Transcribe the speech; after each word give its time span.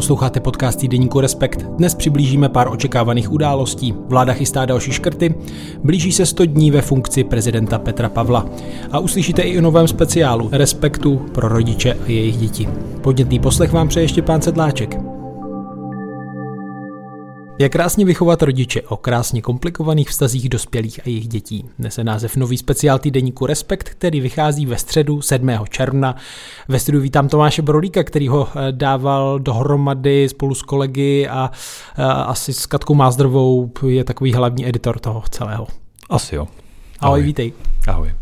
Posloucháte 0.00 0.40
podcast 0.40 0.78
týdeníku 0.78 1.20
Respekt. 1.20 1.62
Dnes 1.62 1.94
přiblížíme 1.94 2.48
pár 2.48 2.72
očekávaných 2.72 3.32
událostí. 3.32 3.94
Vláda 4.08 4.32
chystá 4.32 4.64
další 4.64 4.92
škrty, 4.92 5.34
blíží 5.84 6.12
se 6.12 6.26
100 6.26 6.44
dní 6.44 6.70
ve 6.70 6.82
funkci 6.82 7.24
prezidenta 7.24 7.78
Petra 7.78 8.08
Pavla. 8.08 8.46
A 8.92 8.98
uslyšíte 8.98 9.42
i 9.42 9.58
o 9.58 9.60
novém 9.60 9.88
speciálu 9.88 10.48
Respektu 10.52 11.16
pro 11.16 11.48
rodiče 11.48 11.92
a 11.92 12.10
jejich 12.10 12.36
děti. 12.36 12.68
Podnětný 13.00 13.38
poslech 13.38 13.72
vám 13.72 13.88
přeje 13.88 14.04
ještě 14.04 14.22
pán 14.22 14.42
Sedláček. 14.42 15.19
Jak 17.60 17.72
krásně 17.72 18.04
vychovat 18.04 18.42
rodiče 18.42 18.82
o 18.82 18.96
krásně 18.96 19.42
komplikovaných 19.42 20.08
vztazích 20.08 20.48
dospělých 20.48 21.00
a 21.00 21.02
jejich 21.06 21.28
dětí. 21.28 21.64
Nese 21.78 22.04
název 22.04 22.36
nový 22.36 22.58
speciál 22.58 22.98
týdeníku 22.98 23.46
Respekt, 23.46 23.88
který 23.88 24.20
vychází 24.20 24.66
ve 24.66 24.76
středu 24.78 25.22
7. 25.22 25.50
června. 25.68 26.16
Ve 26.68 26.78
středu 26.78 27.00
vítám 27.00 27.28
Tomáše 27.28 27.62
Brodíka, 27.62 28.04
který 28.04 28.28
ho 28.28 28.48
eh, 28.48 28.72
dával 28.72 29.38
dohromady 29.38 30.28
spolu 30.28 30.54
s 30.54 30.62
kolegy 30.62 31.28
a, 31.28 31.34
a 31.34 31.50
eh, 31.98 32.04
asi 32.04 32.52
s 32.52 32.66
Katkou 32.66 32.94
Mázdrovou 32.94 33.72
je 33.86 34.04
takový 34.04 34.32
hlavní 34.32 34.68
editor 34.68 34.98
toho 34.98 35.22
celého. 35.30 35.66
Asi 36.10 36.34
jo. 36.34 36.42
Ahoj, 36.42 36.52
Ahoj 37.00 37.22
vítej. 37.22 37.52
Ahoj. 37.88 38.12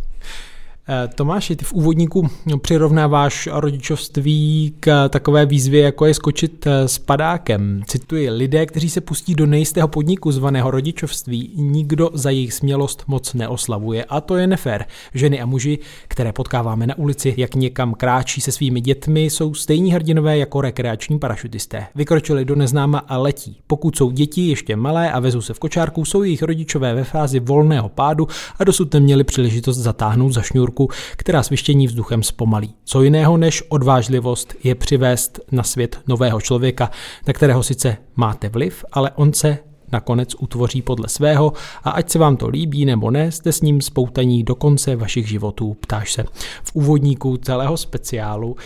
Eh, 0.91 1.09
Tomáši, 1.15 1.57
ty 1.57 1.65
v 1.65 1.73
úvodníku 1.73 2.29
přirovnáváš 2.63 3.49
rodičovství 3.53 4.75
k 4.81 5.09
takové 5.09 5.47
výzvě, 5.47 5.83
jako 5.83 6.07
je 6.07 6.15
skočit 6.15 6.67
eh, 6.67 6.89
s 6.89 6.99
padákem. 6.99 7.83
Cituji, 7.87 8.31
lidé, 8.31 8.67
kteří 8.67 8.91
se 8.91 9.01
pustí 9.01 9.35
do 9.35 9.47
nejistého 9.47 9.89
podniku 9.89 10.33
zvaného 10.33 10.71
rodičovství, 10.71 11.53
nikdo 11.57 12.11
za 12.13 12.31
jejich 12.31 12.55
smělost 12.55 13.05
moc 13.07 13.35
neoslavuje 13.35 14.05
a 14.05 14.21
to 14.21 14.37
je 14.37 14.47
nefér. 14.47 14.85
Ženy 15.15 15.41
a 15.41 15.47
muži, 15.47 15.79
které 16.09 16.33
potkáváme 16.33 16.87
na 16.87 16.99
ulici, 16.99 17.35
jak 17.37 17.55
někam 17.55 17.95
kráčí 17.95 18.41
se 18.41 18.53
svými 18.53 18.81
dětmi, 18.81 19.25
jsou 19.25 19.55
stejní 19.55 19.93
hrdinové 19.93 20.39
jako 20.39 20.61
rekreační 20.61 21.19
parašutisté. 21.19 21.87
Vykročili 21.95 22.45
do 22.45 22.55
neznáma 22.55 22.99
a 22.99 23.19
letí. 23.19 23.57
Pokud 23.67 23.97
jsou 23.97 24.11
děti 24.11 24.49
ještě 24.49 24.77
malé 24.77 25.13
a 25.13 25.21
vezou 25.21 25.41
se 25.41 25.55
v 25.55 25.59
kočárku, 25.59 26.05
jsou 26.05 26.23
jejich 26.23 26.43
rodičové 26.43 26.95
ve 26.95 27.05
fázi 27.05 27.41
volného 27.41 27.89
pádu 27.89 28.29
a 28.59 28.65
dosud 28.65 28.95
neměli 28.95 29.25
příležitost 29.25 29.77
zatáhnout 29.77 30.33
za 30.33 30.43
šňůrku 30.43 30.78
motorku, 30.79 30.89
která 31.17 31.43
svištění 31.43 31.87
vzduchem 31.87 32.23
zpomalí. 32.23 32.75
Co 32.85 33.03
jiného 33.03 33.37
než 33.37 33.63
odvážlivost 33.69 34.55
je 34.65 34.75
přivést 34.75 35.41
na 35.53 35.63
svět 35.63 36.01
nového 36.07 36.41
člověka, 36.41 36.91
na 37.27 37.33
kterého 37.33 37.63
sice 37.63 37.97
máte 38.17 38.49
vliv, 38.49 38.85
ale 38.93 39.11
on 39.15 39.33
se 39.33 39.59
nakonec 39.93 40.35
utvoří 40.39 40.83
podle 40.83 41.09
svého 41.09 41.53
a 41.85 41.91
ať 41.91 42.11
se 42.11 42.19
vám 42.19 42.37
to 42.37 42.49
líbí 42.49 42.85
nebo 42.85 43.11
ne, 43.11 43.33
jste 43.33 43.53
s 43.53 43.63
ním 43.63 43.81
spoutaní 43.81 44.45
do 44.45 44.55
konce 44.55 44.97
vašich 44.97 45.29
životů, 45.29 45.77
ptáš 45.81 46.13
se. 46.13 46.25
V 46.63 46.75
úvodníku 46.75 47.37
celého 47.37 47.77
speciálu 47.77 48.57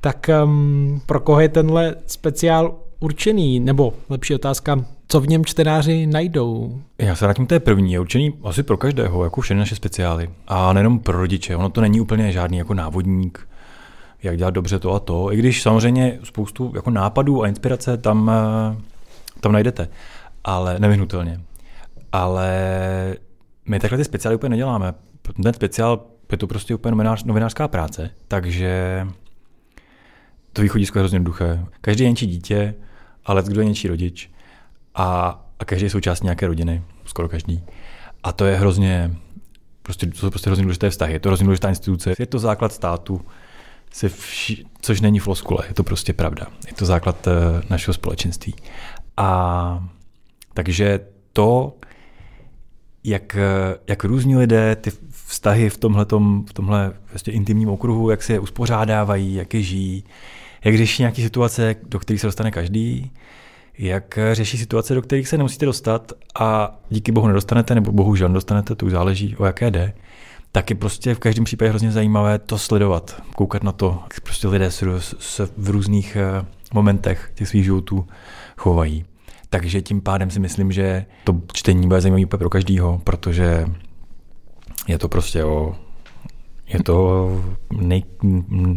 tak 0.00 0.30
um, 0.44 1.00
pro 1.06 1.20
koho 1.20 1.40
je 1.40 1.48
tenhle 1.48 1.94
speciál 2.06 2.74
určený, 3.00 3.60
nebo 3.60 3.94
lepší 4.08 4.34
otázka, 4.34 4.84
co 5.08 5.20
v 5.20 5.28
něm 5.28 5.44
čtenáři 5.44 6.06
najdou? 6.06 6.80
Já 6.98 7.14
se 7.16 7.24
vrátím 7.24 7.46
k 7.46 7.48
té 7.48 7.60
první, 7.60 7.92
je 7.92 8.00
určený 8.00 8.34
asi 8.44 8.62
pro 8.62 8.76
každého, 8.76 9.24
jako 9.24 9.40
všechny 9.40 9.58
naše 9.58 9.76
speciály. 9.76 10.30
A 10.46 10.72
nejenom 10.72 10.98
pro 10.98 11.18
rodiče, 11.18 11.56
ono 11.56 11.70
to 11.70 11.80
není 11.80 12.00
úplně 12.00 12.32
žádný 12.32 12.58
jako 12.58 12.74
návodník, 12.74 13.48
jak 14.22 14.36
dělat 14.36 14.50
dobře 14.50 14.78
to 14.78 14.92
a 14.92 15.00
to, 15.00 15.32
i 15.32 15.36
když 15.36 15.62
samozřejmě 15.62 16.18
spoustu 16.24 16.72
jako 16.74 16.90
nápadů 16.90 17.42
a 17.42 17.48
inspirace 17.48 17.96
tam, 17.96 18.30
eh, 18.30 18.76
tam 19.40 19.52
najdete, 19.52 19.88
ale 20.44 20.78
nevyhnutelně. 20.78 21.40
Ale 22.12 22.50
my 23.68 23.80
takhle 23.80 23.98
ty 23.98 24.04
speciály 24.04 24.36
úplně 24.36 24.50
neděláme. 24.50 24.94
Ten 25.42 25.52
speciál 25.52 26.06
je 26.32 26.38
to 26.38 26.46
prostě 26.46 26.74
úplně 26.74 27.06
novinářská 27.24 27.68
práce, 27.68 28.10
takže 28.28 29.06
to 30.52 30.62
východisko 30.62 30.98
je 30.98 31.00
hrozně 31.00 31.16
jednoduché. 31.16 31.66
Každý 31.80 32.04
je 32.04 32.10
něčí 32.10 32.26
dítě, 32.26 32.74
ale 33.24 33.42
kdo 33.42 33.60
je 33.60 33.66
něčí 33.66 33.88
rodič 33.88 34.30
a, 34.96 35.40
a 35.58 35.64
každý 35.64 35.86
je 35.86 35.90
součást 35.90 36.22
nějaké 36.22 36.46
rodiny, 36.46 36.82
skoro 37.04 37.28
každý. 37.28 37.62
A 38.22 38.32
to 38.32 38.44
je 38.44 38.56
hrozně, 38.56 39.16
prostě, 39.82 40.06
to 40.06 40.18
jsou 40.18 40.30
prostě 40.30 40.50
hrozně 40.50 40.62
důležité 40.62 40.90
vztahy, 40.90 41.12
je 41.12 41.20
to 41.20 41.28
hrozně 41.28 41.44
důležitá 41.44 41.68
instituce, 41.68 42.14
je 42.18 42.26
to 42.26 42.38
základ 42.38 42.72
státu, 42.72 43.20
se 43.92 44.08
vši, 44.08 44.64
což 44.80 45.00
není 45.00 45.18
floskule, 45.18 45.64
je 45.68 45.74
to 45.74 45.84
prostě 45.84 46.12
pravda. 46.12 46.46
Je 46.66 46.72
to 46.72 46.86
základ 46.86 47.26
uh, 47.26 47.32
našeho 47.70 47.94
společenství. 47.94 48.54
A 49.16 49.88
takže 50.54 51.00
to, 51.32 51.76
jak, 53.04 53.36
jak 53.88 54.04
různí 54.04 54.36
lidé 54.36 54.76
ty 54.76 54.90
vztahy 55.26 55.70
v 55.70 55.76
tomhletom, 55.76 56.44
v 56.48 56.52
tomhle 56.52 56.92
vlastně 57.10 57.32
intimním 57.32 57.68
okruhu, 57.68 58.10
jak 58.10 58.22
se 58.22 58.32
je 58.32 58.40
uspořádávají, 58.40 59.34
jak 59.34 59.54
je 59.54 59.62
žijí, 59.62 60.04
jak 60.64 60.76
řeší 60.76 61.02
nějaké 61.02 61.22
situace, 61.22 61.76
do 61.82 61.98
kterých 61.98 62.20
se 62.20 62.26
dostane 62.26 62.50
každý, 62.50 63.10
jak 63.78 64.18
řeší 64.32 64.58
situace, 64.58 64.94
do 64.94 65.02
kterých 65.02 65.28
se 65.28 65.38
nemusíte 65.38 65.66
dostat 65.66 66.12
a 66.40 66.78
díky 66.90 67.12
bohu 67.12 67.26
nedostanete, 67.26 67.74
nebo 67.74 67.92
bohužel 67.92 68.28
nedostanete, 68.28 68.74
to 68.74 68.86
už 68.86 68.92
záleží, 68.92 69.36
o 69.36 69.44
jaké 69.44 69.70
jde, 69.70 69.92
tak 70.52 70.70
je 70.70 70.76
prostě 70.76 71.14
v 71.14 71.18
každém 71.18 71.44
případě 71.44 71.68
hrozně 71.68 71.92
zajímavé 71.92 72.38
to 72.38 72.58
sledovat, 72.58 73.22
koukat 73.34 73.62
na 73.62 73.72
to, 73.72 73.98
jak 74.02 74.20
prostě 74.20 74.48
lidé 74.48 74.70
se 74.70 75.46
v 75.56 75.70
různých 75.70 76.16
eh, 76.16 76.46
momentech 76.74 77.30
těch 77.34 77.48
svých 77.48 77.64
životů 77.64 78.06
chovají. 78.56 79.04
Takže 79.50 79.82
tím 79.82 80.00
pádem 80.00 80.30
si 80.30 80.40
myslím, 80.40 80.72
že 80.72 81.06
to 81.24 81.40
čtení 81.52 81.86
bude 81.86 82.00
zajímavé 82.00 82.26
pro 82.26 82.50
každýho, 82.50 83.00
protože 83.04 83.66
je 84.88 84.98
to 84.98 85.08
prostě 85.08 85.44
o 85.44 85.76
je 86.68 86.82
to 86.82 87.28
nej, 87.80 88.02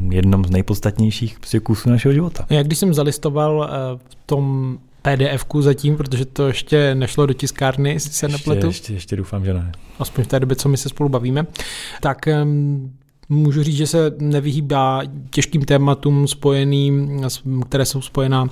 jednom 0.09 0.45
z 0.45 0.49
nejpodstatnějších 0.49 1.39
prostě 1.39 1.59
kusů 1.59 1.89
našeho 1.89 2.13
života. 2.13 2.45
Já 2.49 2.63
když 2.63 2.79
jsem 2.79 2.93
zalistoval 2.93 3.69
eh, 3.69 3.99
v 4.09 4.15
tom 4.25 4.77
PDF-ku 5.01 5.61
zatím, 5.61 5.97
protože 5.97 6.25
to 6.25 6.47
ještě 6.47 6.95
nešlo 6.95 7.25
do 7.25 7.33
tiskárny, 7.33 7.93
jestli 7.93 8.11
se 8.11 8.25
ještě, 8.25 8.37
nepletu. 8.37 8.67
Ještě, 8.67 8.93
ještě 8.93 9.15
doufám, 9.15 9.45
že 9.45 9.53
ne. 9.53 9.71
Aspoň 9.99 10.23
v 10.23 10.27
té 10.27 10.39
době, 10.39 10.55
co 10.55 10.69
my 10.69 10.77
se 10.77 10.89
spolu 10.89 11.09
bavíme. 11.09 11.45
Tak 12.01 12.27
můžu 13.29 13.63
říct, 13.63 13.77
že 13.77 13.87
se 13.87 14.11
nevyhýbá 14.19 15.01
těžkým 15.29 15.61
tématům 15.61 16.27
spojeným, 16.27 17.21
které 17.69 17.85
jsou 17.85 18.01
spojená 18.01 18.47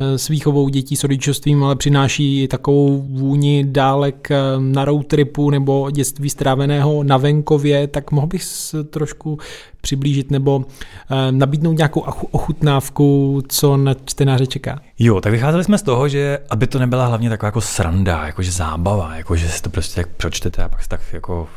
eh, 0.00 0.18
s 0.18 0.28
výchovou 0.28 0.68
dětí, 0.68 0.96
s 0.96 1.04
rodičovstvím, 1.04 1.64
ale 1.64 1.76
přináší 1.76 2.48
takovou 2.48 3.02
vůni 3.02 3.64
dálek 3.68 4.30
eh, 4.30 4.36
na 4.58 4.84
road 4.84 5.06
tripu 5.06 5.50
nebo 5.50 5.90
dětství 5.90 6.30
stráveného 6.30 7.02
na 7.02 7.16
venkově, 7.16 7.86
tak 7.86 8.10
mohl 8.10 8.26
bych 8.26 8.42
trošku 8.90 9.38
přiblížit 9.80 10.30
nebo 10.30 10.64
eh, 11.10 11.32
nabídnout 11.32 11.72
nějakou 11.72 12.00
ochutnávku, 12.30 13.40
co 13.48 13.76
na 13.76 13.94
čtenáře 14.04 14.46
čeká? 14.46 14.80
Jo, 14.98 15.20
tak 15.20 15.32
vycházeli 15.32 15.64
jsme 15.64 15.78
z 15.78 15.82
toho, 15.82 16.08
že 16.08 16.38
aby 16.50 16.66
to 16.66 16.78
nebyla 16.78 17.06
hlavně 17.06 17.28
taková 17.28 17.46
jako 17.48 17.60
sranda, 17.60 18.26
jakože 18.26 18.52
zábava, 18.52 19.16
jakože 19.16 19.48
si 19.48 19.62
to 19.62 19.70
prostě 19.70 20.00
tak 20.00 20.10
pročtete 20.16 20.62
a 20.62 20.68
pak 20.68 20.82
se 20.82 20.88
tak 20.88 21.00
jako 21.12 21.48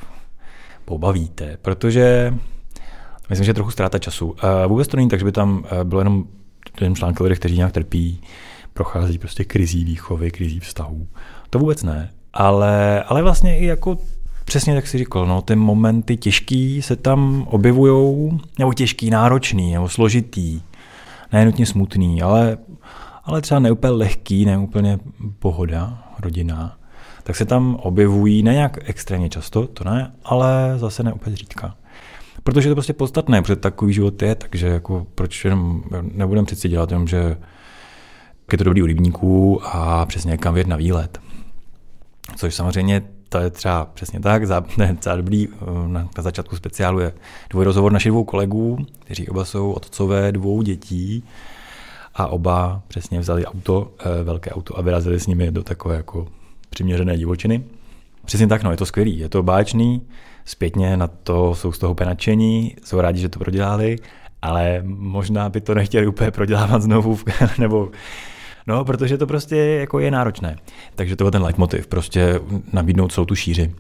pobavíte, 0.86 1.58
protože 1.62 2.34
Myslím, 3.30 3.46
že 3.46 3.50
je 3.50 3.54
trochu 3.54 3.72
ztráta 3.72 4.00
času. 4.00 4.26
Uh, 4.30 4.36
vůbec 4.68 4.88
to 4.88 4.98
není 4.98 5.10
tak, 5.10 5.20
že 5.20 5.26
by 5.26 5.32
tam 5.32 5.58
uh, 5.58 5.84
bylo 5.84 6.02
jenom 6.02 6.24
ten 6.76 6.96
článek 6.96 7.20
lidé, 7.20 7.36
kteří 7.36 7.58
nějak 7.58 7.72
trpí, 7.72 8.22
prochází 8.74 9.18
prostě 9.18 9.44
krizí 9.44 9.84
výchovy, 9.84 10.32
krizí 10.32 10.60
vztahů. 10.60 11.08
To 11.50 11.60
vůbec 11.60 11.84
ne. 11.84 12.10
Ale, 12.34 13.04
ale 13.04 13.22
vlastně 13.22 13.60
i 13.60 13.66
jako 13.66 13.98
přesně 14.46 14.76
tak 14.76 14.88
si 14.88 14.98
říkal, 14.98 15.26
no, 15.26 15.42
ty 15.42 15.56
momenty 15.56 16.18
těžký 16.18 16.82
se 16.82 16.96
tam 16.96 17.48
objevují, 17.50 18.40
nebo 18.60 18.74
těžký, 18.74 19.10
náročný, 19.10 19.74
nebo 19.74 19.90
složitý, 19.90 20.62
ne 21.34 21.46
nutně 21.46 21.66
smutný, 21.66 22.22
ale, 22.22 22.58
ale 23.24 23.42
třeba 23.42 23.60
neúplně 23.60 23.92
lehký, 23.92 24.46
neúplně 24.46 25.00
pohoda, 25.40 26.04
rodina, 26.20 26.78
tak 27.24 27.36
se 27.36 27.46
tam 27.46 27.76
objevují 27.76 28.44
ne 28.44 28.54
nějak 28.54 28.78
extrémně 28.90 29.30
často, 29.30 29.68
to 29.68 29.84
ne, 29.84 30.12
ale 30.24 30.74
zase 30.78 31.04
neúplně 31.04 31.36
zřídka. 31.36 31.76
Protože 32.44 32.68
to 32.68 32.72
je 32.72 32.76
prostě 32.76 32.94
podstatné, 32.94 33.42
protože 33.42 33.56
takový 33.56 33.94
život 33.94 34.22
je, 34.22 34.36
takže 34.36 34.68
jako 34.68 35.08
proč 35.16 35.46
jenom 35.46 35.84
nebudeme 36.02 36.46
přeci 36.46 36.70
dělat 36.70 36.92
jenom, 36.92 37.08
že 37.08 37.38
je 38.52 38.58
to 38.58 38.64
dobrý 38.64 38.84
u 38.84 38.86
rybníků 38.86 39.62
a 39.64 40.06
přesně 40.06 40.32
někam 40.32 40.54
vědět 40.54 40.70
na 40.70 40.76
výlet. 40.76 41.20
Což 42.36 42.56
samozřejmě 42.56 43.02
to 43.30 43.40
je 43.40 43.50
třeba 43.50 43.86
přesně 43.86 44.20
tak, 44.20 44.48
za, 44.48 44.66
ne, 44.78 44.96
třeba 44.96 45.16
dobrý, 45.16 45.48
eh, 45.48 45.88
na, 45.88 46.10
na 46.18 46.24
začátku 46.24 46.56
speciálu 46.56 47.00
je 47.00 47.14
dvojrozhovor 47.50 47.92
našich 47.92 48.12
dvou 48.12 48.24
kolegů, 48.24 48.78
kteří 49.00 49.28
oba 49.28 49.46
jsou 49.46 49.72
otcové 49.72 50.32
dvou 50.32 50.62
dětí 50.62 51.24
a 52.16 52.28
oba 52.28 52.82
přesně 52.88 53.20
vzali 53.20 53.46
auto, 53.46 53.92
eh, 54.00 54.24
velké 54.24 54.52
auto 54.52 54.78
a 54.78 54.82
vyrazili 54.82 55.20
s 55.20 55.28
nimi 55.28 55.52
do 55.52 55.64
takové 55.64 55.96
jako 55.96 56.28
přiměřené 56.70 57.18
divočiny. 57.18 57.64
Přesně 58.26 58.48
tak, 58.48 58.64
no, 58.64 58.72
je 58.72 58.78
to 58.78 58.86
skvělý, 58.86 59.20
je 59.20 59.30
to 59.30 59.44
báječný, 59.44 60.02
zpětně 60.46 60.98
na 60.98 61.08
to 61.08 61.56
jsou 61.56 61.72
z 61.72 61.80
toho 61.80 61.92
úplně 61.92 62.08
nadšení, 62.08 62.76
jsou 62.84 63.02
rádi, 63.02 63.20
že 63.20 63.30
to 63.30 63.40
prodělali, 63.40 63.96
ale 64.42 64.82
možná 64.86 65.50
by 65.50 65.62
to 65.62 65.76
nechtěli 65.76 66.08
úplně 66.08 66.32
prodělávat 66.32 66.82
znovu, 66.82 67.20
nebo 67.58 67.92
No, 68.68 68.86
protože 68.86 69.18
to 69.18 69.28
prostě 69.28 69.56
jako 69.58 70.00
je 70.00 70.12
náročné. 70.12 70.56
Takže 70.96 71.16
to 71.16 71.26
je 71.26 71.32
ten 71.32 71.44
leitmotiv, 71.44 71.88
prostě 71.88 72.40
nabídnout 72.74 73.12
celou 73.12 73.26
tu 73.26 73.36
šíři. 73.36 73.76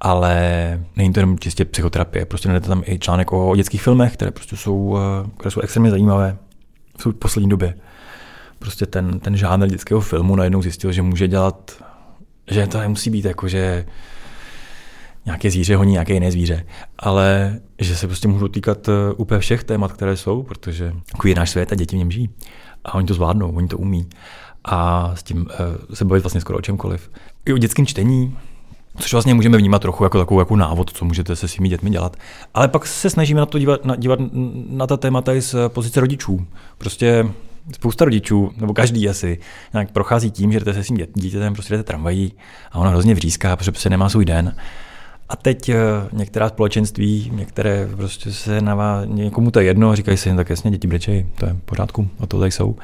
Ale 0.00 0.84
není 0.96 1.12
to 1.12 1.20
jenom 1.20 1.38
čistě 1.38 1.64
psychoterapie, 1.64 2.24
prostě 2.24 2.48
najdete 2.48 2.68
tam 2.68 2.82
i 2.86 2.98
článek 2.98 3.32
o 3.32 3.56
dětských 3.56 3.82
filmech, 3.82 4.12
které 4.12 4.30
prostě 4.30 4.56
jsou, 4.56 4.98
eh, 4.98 5.30
které 5.38 5.50
jsou 5.50 5.60
extrémně 5.60 5.90
zajímavé 5.90 6.36
v 6.98 7.12
poslední 7.12 7.50
době. 7.50 7.74
prostě 8.58 8.86
ten, 8.86 9.20
ten 9.20 9.36
žánr 9.36 9.66
dětského 9.66 10.00
filmu 10.00 10.36
najednou 10.36 10.62
zjistil, 10.62 10.92
že 10.92 11.02
může 11.02 11.28
dělat, 11.28 11.84
že 12.50 12.66
to 12.66 12.78
nemusí 12.78 13.10
být 13.10 13.24
jako, 13.24 13.48
že 13.48 13.86
nějaké 15.28 15.50
zvíře 15.50 15.76
honí 15.76 15.92
nějaké 15.92 16.12
jiné 16.12 16.32
zvíře, 16.32 16.64
ale 16.98 17.58
že 17.78 17.96
se 17.96 18.06
prostě 18.06 18.28
můžou 18.28 18.48
týkat 18.48 18.88
eh, 18.88 18.92
úplně 19.16 19.38
všech 19.40 19.64
témat, 19.64 19.92
které 19.92 20.16
jsou, 20.16 20.42
protože 20.42 20.92
je 21.24 21.34
náš 21.34 21.50
svět 21.50 21.72
a 21.72 21.74
děti 21.74 21.96
v 21.96 21.98
něm 21.98 22.10
žijí. 22.10 22.30
A 22.84 22.94
oni 22.94 23.06
to 23.06 23.14
zvládnou, 23.14 23.50
oni 23.50 23.68
to 23.68 23.78
umí. 23.78 24.08
A 24.64 25.10
s 25.14 25.22
tím 25.22 25.40
uh, 25.40 25.94
se 25.94 26.04
bavit 26.04 26.20
vlastně 26.20 26.40
skoro 26.40 26.58
o 26.58 26.60
čemkoliv. 26.62 27.10
I 27.46 27.52
o 27.52 27.58
dětském 27.58 27.86
čtení, 27.86 28.36
což 28.96 29.12
vlastně 29.12 29.34
můžeme 29.34 29.58
vnímat 29.58 29.82
trochu 29.82 30.04
jako 30.04 30.18
takovou 30.18 30.40
jako 30.40 30.56
návod, 30.56 30.90
co 30.92 31.04
můžete 31.04 31.36
se 31.36 31.48
svými 31.48 31.68
dětmi 31.68 31.90
dělat. 31.90 32.16
Ale 32.54 32.68
pak 32.68 32.86
se 32.86 33.10
snažíme 33.10 33.40
na 33.40 33.46
to 33.46 33.58
dívat, 33.58 33.84
na, 33.84 33.96
dívat 33.96 34.18
na 34.68 34.86
ta 34.86 34.96
témata 34.96 35.34
i 35.34 35.40
z 35.40 35.54
pozice 35.68 36.00
rodičů. 36.00 36.46
Prostě 36.78 37.26
spousta 37.74 38.04
rodičů, 38.04 38.52
nebo 38.56 38.74
každý 38.74 39.08
asi, 39.08 39.38
nějak 39.72 39.90
prochází 39.90 40.30
tím, 40.30 40.52
že 40.52 40.60
jdete 40.60 40.74
se 40.74 40.84
svým 40.84 41.06
dítětem, 41.14 41.52
prostě 41.52 41.74
jdete 41.74 41.84
tramvají 41.84 42.32
a 42.72 42.78
ono 42.78 42.90
hrozně 42.90 43.14
vříská, 43.14 43.56
protože 43.56 43.70
prostě 43.70 43.90
nemá 43.90 44.08
svůj 44.08 44.24
den. 44.24 44.54
A 45.28 45.36
teď 45.36 45.68
eh, 45.68 45.76
některá 46.12 46.48
společenství, 46.48 47.30
některé 47.34 47.88
prostě 47.96 48.32
se 48.32 48.60
na 48.60 48.74
vás, 48.74 49.04
někomu 49.08 49.50
to 49.50 49.60
je 49.60 49.66
jedno, 49.66 49.96
říkají 49.96 50.16
si, 50.16 50.36
tak 50.36 50.50
jasně, 50.50 50.70
děti 50.70 50.86
brečej, 50.86 51.26
to 51.38 51.46
je 51.46 51.52
v 51.52 51.60
pořádku, 51.60 52.08
a 52.20 52.26
to 52.26 52.38
tady 52.38 52.50
jsou. 52.50 52.76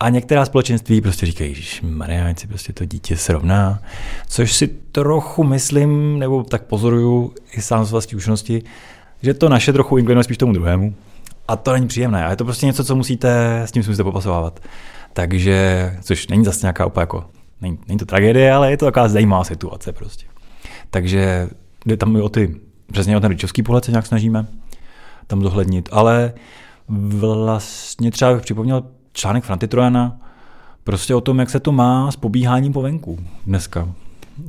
A 0.00 0.08
některá 0.08 0.44
společenství 0.44 1.00
prostě 1.00 1.26
říkají, 1.26 1.54
že 1.54 1.80
Maria, 1.82 2.34
si 2.36 2.46
prostě 2.46 2.72
to 2.72 2.84
dítě 2.84 3.16
srovná, 3.16 3.82
což 4.28 4.52
si 4.52 4.68
trochu 4.68 5.44
myslím, 5.44 6.18
nebo 6.18 6.42
tak 6.42 6.62
pozoruju 6.62 7.34
i 7.52 7.62
sám 7.62 7.84
z 7.84 7.90
vlastní 7.90 8.10
zkušenosti, 8.10 8.62
že 9.22 9.34
to 9.34 9.48
naše 9.48 9.72
trochu 9.72 9.98
inklinuje 9.98 10.24
spíš 10.24 10.38
tomu 10.38 10.52
druhému. 10.52 10.94
A 11.48 11.56
to 11.56 11.72
není 11.72 11.88
příjemné. 11.88 12.24
A 12.24 12.30
je 12.30 12.36
to 12.36 12.44
prostě 12.44 12.66
něco, 12.66 12.84
co 12.84 12.96
musíte, 12.96 13.60
s 13.62 13.72
tím 13.72 13.82
musíte 13.86 14.04
popasovávat. 14.04 14.60
Takže, 15.12 15.98
což 16.02 16.28
není 16.28 16.44
zase 16.44 16.58
nějaká 16.62 16.86
úplně 16.86 17.02
jako, 17.02 17.24
není, 17.60 17.78
není 17.88 17.98
to 17.98 18.06
tragédie, 18.06 18.52
ale 18.52 18.70
je 18.70 18.76
to 18.76 18.84
taková 18.84 19.08
zajímavá 19.08 19.44
situace 19.44 19.92
prostě. 19.92 20.29
Takže 20.90 21.48
jde 21.86 21.96
tam 21.96 22.16
o 22.16 22.28
ty, 22.28 22.56
přesně 22.92 23.16
o 23.16 23.20
ten 23.20 23.28
rodičovský 23.28 23.62
pohled 23.62 23.84
se 23.84 23.90
nějak 23.90 24.06
snažíme 24.06 24.46
tam 25.26 25.42
zohlednit, 25.42 25.88
ale 25.92 26.32
vlastně 26.88 28.10
třeba 28.10 28.32
bych 28.32 28.42
připomněl 28.42 28.82
článek 29.12 29.44
Franty 29.44 29.68
Trojana, 29.68 30.20
prostě 30.84 31.14
o 31.14 31.20
tom, 31.20 31.38
jak 31.38 31.50
se 31.50 31.60
to 31.60 31.72
má 31.72 32.10
s 32.10 32.16
pobíháním 32.16 32.72
po 32.72 32.82
venku 32.82 33.18
dneska. 33.46 33.88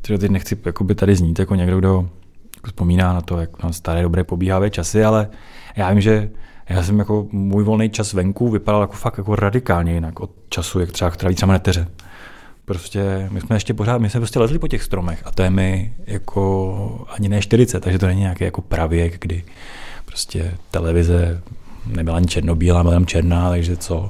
Takže 0.02 0.18
teď 0.18 0.32
nechci 0.32 0.58
jakoby 0.66 0.96
tady 0.96 1.16
znít 1.16 1.40
jako 1.40 1.56
někdo, 1.56 1.80
kdo 1.80 2.10
jako 2.56 2.68
vzpomíná 2.68 3.14
na 3.14 3.22
to, 3.22 3.40
jak 3.40 3.64
na 3.64 3.72
staré 3.72 4.02
dobré 4.02 4.24
pobíhavé 4.24 4.70
časy, 4.70 5.04
ale 5.04 5.30
já 5.76 5.90
vím, 5.90 6.02
že 6.02 6.30
já 6.70 6.84
jsem 6.84 7.00
jako 7.00 7.28
můj 7.32 7.64
volný 7.64 7.90
čas 7.90 8.14
venku 8.14 8.50
vypadal 8.50 8.82
jako 8.82 8.94
fakt 8.94 9.18
jako 9.18 9.36
radikálně 9.36 9.94
jinak 9.94 10.20
od 10.20 10.32
času, 10.50 10.80
jak 10.80 10.92
třeba 10.92 11.12
tráví 11.12 11.36
třeba 11.36 11.54
neteře. 11.54 11.88
Prostě 12.66 13.28
my 13.32 13.42
jsme 13.42 13.56
ještě 13.56 13.74
pořád, 13.74 13.98
my 13.98 14.10
jsme 14.10 14.20
prostě 14.20 14.40
lezli 14.40 14.60
po 14.60 14.68
těch 14.68 14.84
stromech 14.84 15.22
a 15.26 15.32
to 15.32 15.44
je 15.44 15.50
mi 15.50 15.94
jako 16.08 17.06
ani 17.10 17.30
ne 17.30 17.42
40, 17.42 17.80
takže 17.80 18.00
to 18.00 18.08
není 18.08 18.20
nějaký 18.20 18.44
jako 18.44 18.62
pravěk, 18.62 19.18
kdy 19.22 19.44
prostě 20.06 20.58
televize 20.72 21.42
nebyla 21.86 22.18
ani 22.18 22.28
černobílá, 22.28 22.84
byla 22.84 22.94
jenom 22.94 23.06
černá, 23.06 23.50
takže 23.50 23.78
co. 23.78 24.10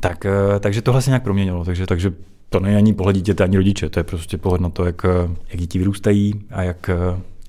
Tak, 0.00 0.26
eh, 0.26 0.60
takže 0.60 0.82
tohle 0.82 1.02
se 1.02 1.10
nějak 1.10 1.22
proměnilo, 1.22 1.64
takže, 1.64 1.86
takže 1.86 2.12
to 2.48 2.60
není 2.60 2.76
ani 2.76 2.94
pohled 2.94 3.16
dítěte, 3.16 3.44
ani 3.44 3.56
rodiče, 3.56 3.88
to 3.88 4.00
je 4.00 4.04
prostě 4.04 4.38
pohled 4.38 4.60
na 4.60 4.70
to, 4.70 4.84
jak, 4.84 5.02
jak 5.48 5.60
děti 5.60 5.78
vyrůstají 5.78 6.34
a 6.50 6.62
jak, 6.62 6.90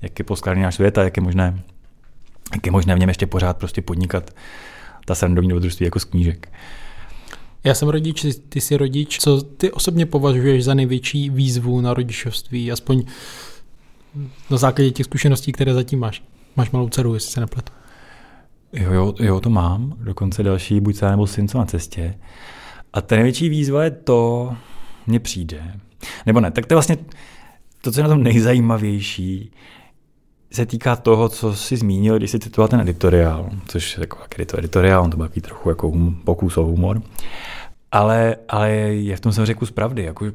jak 0.02 0.18
je 0.18 0.24
poskládaný 0.24 0.62
náš 0.62 0.74
svět 0.74 0.98
a 0.98 1.02
jak 1.02 1.16
je 1.16 1.22
možné, 1.22 1.62
jak 2.54 2.66
je 2.66 2.72
možné 2.72 2.94
v 2.94 2.98
něm 2.98 3.08
ještě 3.08 3.26
pořád 3.26 3.56
prostě 3.56 3.82
podnikat 3.82 4.30
ta 5.04 5.14
srandovní 5.14 5.48
dobrodružství 5.48 5.84
jako 5.84 6.00
z 6.00 6.04
knížek. 6.04 6.48
Já 7.64 7.74
jsem 7.74 7.88
rodič, 7.88 8.26
ty 8.48 8.60
jsi 8.60 8.76
rodič. 8.76 9.18
Co 9.18 9.42
ty 9.42 9.72
osobně 9.72 10.06
považuješ 10.06 10.64
za 10.64 10.74
největší 10.74 11.30
výzvu 11.30 11.80
na 11.80 11.94
rodičovství, 11.94 12.72
aspoň 12.72 13.02
na 14.50 14.56
základě 14.56 14.90
těch 14.90 15.06
zkušeností, 15.06 15.52
které 15.52 15.74
zatím 15.74 15.98
máš? 15.98 16.22
Máš 16.56 16.70
malou 16.70 16.88
dceru, 16.88 17.14
jestli 17.14 17.32
se 17.32 17.40
nepletu. 17.40 17.72
Jo, 18.72 18.92
jo, 18.92 19.14
jo, 19.20 19.40
to 19.40 19.50
mám. 19.50 19.94
Dokonce 19.98 20.42
další, 20.42 20.80
buď 20.80 20.96
se 20.96 21.10
nebo 21.10 21.26
syn, 21.26 21.48
co 21.48 21.58
na 21.58 21.64
cestě. 21.64 22.14
A 22.92 23.00
ta 23.00 23.16
největší 23.16 23.48
výzva 23.48 23.84
je 23.84 23.90
to, 23.90 24.52
mně 25.06 25.20
přijde. 25.20 25.74
Nebo 26.26 26.40
ne, 26.40 26.50
tak 26.50 26.66
to 26.66 26.72
je 26.72 26.76
vlastně 26.76 26.96
to, 27.80 27.92
co 27.92 28.00
je 28.00 28.02
na 28.02 28.08
tom 28.08 28.22
nejzajímavější, 28.22 29.50
se 30.52 30.66
týká 30.66 30.96
toho, 30.96 31.28
co 31.28 31.54
jsi 31.54 31.76
zmínil, 31.76 32.18
když 32.18 32.30
jsi 32.30 32.38
citoval 32.38 32.68
ten 32.68 32.80
editoriál, 32.80 33.50
což 33.66 33.96
je 33.96 34.00
jako, 34.00 34.18
je 34.38 34.46
to 34.46 34.58
editoriál, 34.58 35.02
on 35.02 35.10
to 35.10 35.16
byl 35.16 35.28
trochu 35.42 35.68
jako 35.68 35.88
hum, 35.88 36.22
pokus 36.24 36.56
o 36.56 36.64
humor. 36.64 37.02
Ale, 37.92 38.36
ale 38.48 38.70
je 38.70 39.16
v 39.16 39.20
tom 39.20 39.32
řekl 39.32 39.66
z 39.66 39.70
pravdy. 39.70 40.02
Jako, 40.02 40.26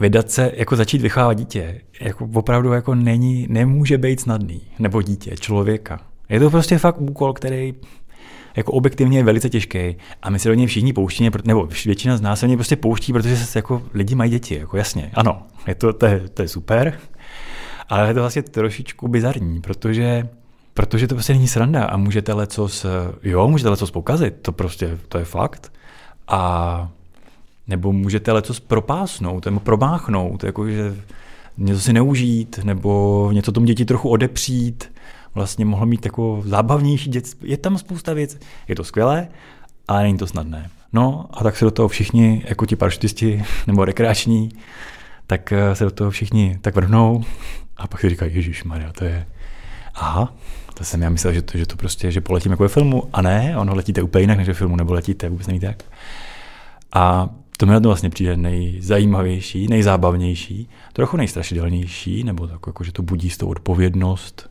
vydat 0.00 0.30
se, 0.30 0.52
jako 0.54 0.76
začít 0.76 1.02
vychovávat 1.02 1.36
dítě, 1.36 1.80
jako 2.00 2.28
opravdu 2.34 2.72
jako 2.72 2.94
není, 2.94 3.46
nemůže 3.50 3.98
být 3.98 4.20
snadný. 4.20 4.60
Nebo 4.78 5.02
dítě, 5.02 5.36
člověka. 5.40 6.00
Je 6.28 6.40
to 6.40 6.50
prostě 6.50 6.78
fakt 6.78 7.00
úkol, 7.00 7.32
který 7.32 7.74
jako 8.56 8.72
objektivně 8.72 9.18
je 9.18 9.24
velice 9.24 9.50
těžký 9.50 9.96
a 10.22 10.30
my 10.30 10.38
se 10.38 10.48
do 10.48 10.54
něj 10.54 10.66
všichni 10.66 10.92
pouštíme, 10.92 11.30
nebo 11.44 11.68
většina 11.84 12.16
z 12.16 12.20
nás 12.20 12.40
se 12.40 12.46
do 12.46 12.48
něj 12.48 12.56
prostě 12.56 12.76
pouští, 12.76 13.12
protože 13.12 13.36
se 13.36 13.58
jako 13.58 13.82
lidi 13.94 14.14
mají 14.14 14.30
děti, 14.30 14.58
jako 14.58 14.76
jasně, 14.76 15.10
ano, 15.14 15.42
je 15.66 15.74
to, 15.74 15.92
to, 15.92 16.06
je, 16.06 16.28
to 16.34 16.42
je 16.42 16.48
super, 16.48 16.98
ale 17.88 18.08
je 18.08 18.14
to 18.14 18.20
vlastně 18.20 18.42
trošičku 18.42 19.08
bizarní, 19.08 19.60
protože 19.60 20.28
protože 20.74 21.08
to 21.08 21.14
prostě 21.14 21.32
není 21.32 21.48
sranda 21.48 21.84
a 21.84 21.96
můžete 21.96 22.32
lecos, 22.32 22.86
jo, 23.22 23.48
můžete 23.48 23.70
lecos 23.70 23.90
pokazit, 23.90 24.34
to 24.42 24.52
prostě, 24.52 24.98
to 25.08 25.18
je 25.18 25.24
fakt. 25.24 25.72
A 26.28 26.88
nebo 27.66 27.92
můžete 27.92 28.32
lecos 28.32 28.60
propásnout, 28.60 29.44
nebo 29.44 29.60
probáchnout, 29.60 30.44
jakože 30.44 30.96
něco 31.58 31.80
si 31.80 31.92
neužít, 31.92 32.60
nebo 32.64 33.30
něco 33.32 33.52
tomu 33.52 33.66
děti 33.66 33.84
trochu 33.84 34.08
odepřít, 34.08 34.92
vlastně 35.34 35.64
mohlo 35.64 35.86
mít 35.86 36.04
jako 36.04 36.42
zábavnější 36.46 37.10
dětství. 37.10 37.50
Je 37.50 37.56
tam 37.56 37.78
spousta 37.78 38.12
věcí. 38.12 38.38
Je 38.68 38.76
to 38.76 38.84
skvělé, 38.84 39.28
ale 39.88 40.02
není 40.02 40.18
to 40.18 40.26
snadné. 40.26 40.70
No 40.92 41.26
a 41.30 41.44
tak 41.44 41.56
se 41.56 41.64
do 41.64 41.70
toho 41.70 41.88
všichni, 41.88 42.44
jako 42.48 42.66
ti 42.66 42.76
parašutisti 42.76 43.44
nebo 43.66 43.84
rekreační, 43.84 44.48
tak 45.26 45.52
eh, 45.52 45.74
se 45.74 45.84
do 45.84 45.90
toho 45.90 46.10
všichni 46.10 46.58
tak 46.60 46.74
vrhnou 46.74 47.24
a 47.76 47.86
pak 47.86 48.00
si 48.00 48.08
říkají, 48.08 48.34
Ježíš 48.34 48.64
Maria, 48.64 48.92
to 48.92 49.04
je... 49.04 49.26
Aha, 49.94 50.34
to 50.74 50.84
jsem 50.84 51.02
já 51.02 51.10
myslel, 51.10 51.32
že 51.32 51.42
to, 51.42 51.58
že 51.58 51.66
to 51.66 51.76
prostě, 51.76 52.10
že 52.10 52.20
poletím 52.20 52.50
jako 52.52 52.62
ve 52.62 52.68
filmu. 52.68 53.02
A 53.12 53.22
ne, 53.22 53.54
ono 53.58 53.74
letíte 53.74 54.02
úplně 54.02 54.22
jinak 54.22 54.38
než 54.38 54.48
ve 54.48 54.54
filmu, 54.54 54.76
nebo 54.76 54.92
letíte 54.92 55.28
vůbec 55.28 55.46
nevíte 55.46 55.66
jak. 55.66 55.82
A 56.92 57.28
to 57.56 57.66
mi 57.66 57.72
na 57.72 57.80
to 57.80 57.88
vlastně 57.88 58.10
přijde 58.10 58.36
nejzajímavější, 58.36 59.68
nejzábavnější, 59.68 60.68
trochu 60.92 61.16
nejstrašidelnější, 61.16 62.24
nebo 62.24 62.46
tak, 62.46 62.60
jako, 62.66 62.84
že 62.84 62.92
to 62.92 63.02
budí 63.02 63.30
s 63.30 63.36
tou 63.36 63.48
odpovědnost, 63.48 64.50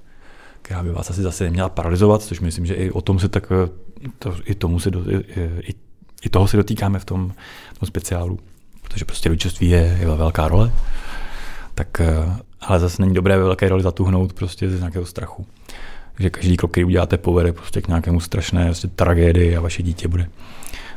která 0.61 0.83
by 0.83 0.91
vás 0.91 1.09
asi 1.09 1.21
zase 1.21 1.43
neměla 1.43 1.69
paralizovat, 1.69 2.21
což 2.21 2.39
myslím, 2.39 2.65
že 2.65 2.73
i 2.73 2.91
o 2.91 3.01
tom 3.01 3.19
se 3.19 3.29
tak, 3.29 3.51
to, 4.19 4.35
i, 4.45 4.55
tomu 4.55 4.79
se 4.79 4.91
do, 4.91 5.11
i, 5.11 5.15
i, 5.15 5.73
i, 6.23 6.29
toho 6.29 6.47
se 6.47 6.57
dotýkáme 6.57 6.99
v 6.99 7.05
tom, 7.05 7.33
v 7.73 7.79
tom 7.79 7.87
speciálu, 7.87 8.39
protože 8.93 9.05
prostě 9.05 9.29
rodičovství 9.29 9.69
je, 9.69 9.97
je 9.99 10.07
velká 10.07 10.47
role, 10.47 10.71
tak 11.75 12.01
ale 12.61 12.79
zase 12.79 13.01
není 13.01 13.13
dobré 13.13 13.37
ve 13.37 13.43
velké 13.43 13.69
roli 13.69 13.83
zatuhnout 13.83 14.33
prostě 14.33 14.69
z 14.69 14.79
nějakého 14.79 15.05
strachu. 15.05 15.45
že 16.19 16.29
každý 16.29 16.57
krok, 16.57 16.71
který 16.71 16.85
uděláte, 16.85 17.17
povede 17.17 17.53
prostě 17.53 17.81
k 17.81 17.87
nějakému 17.87 18.19
strašné 18.19 18.65
prostě 18.65 18.87
tragédii 18.87 19.57
a 19.57 19.61
vaše 19.61 19.83
dítě 19.83 20.07
bude 20.07 20.27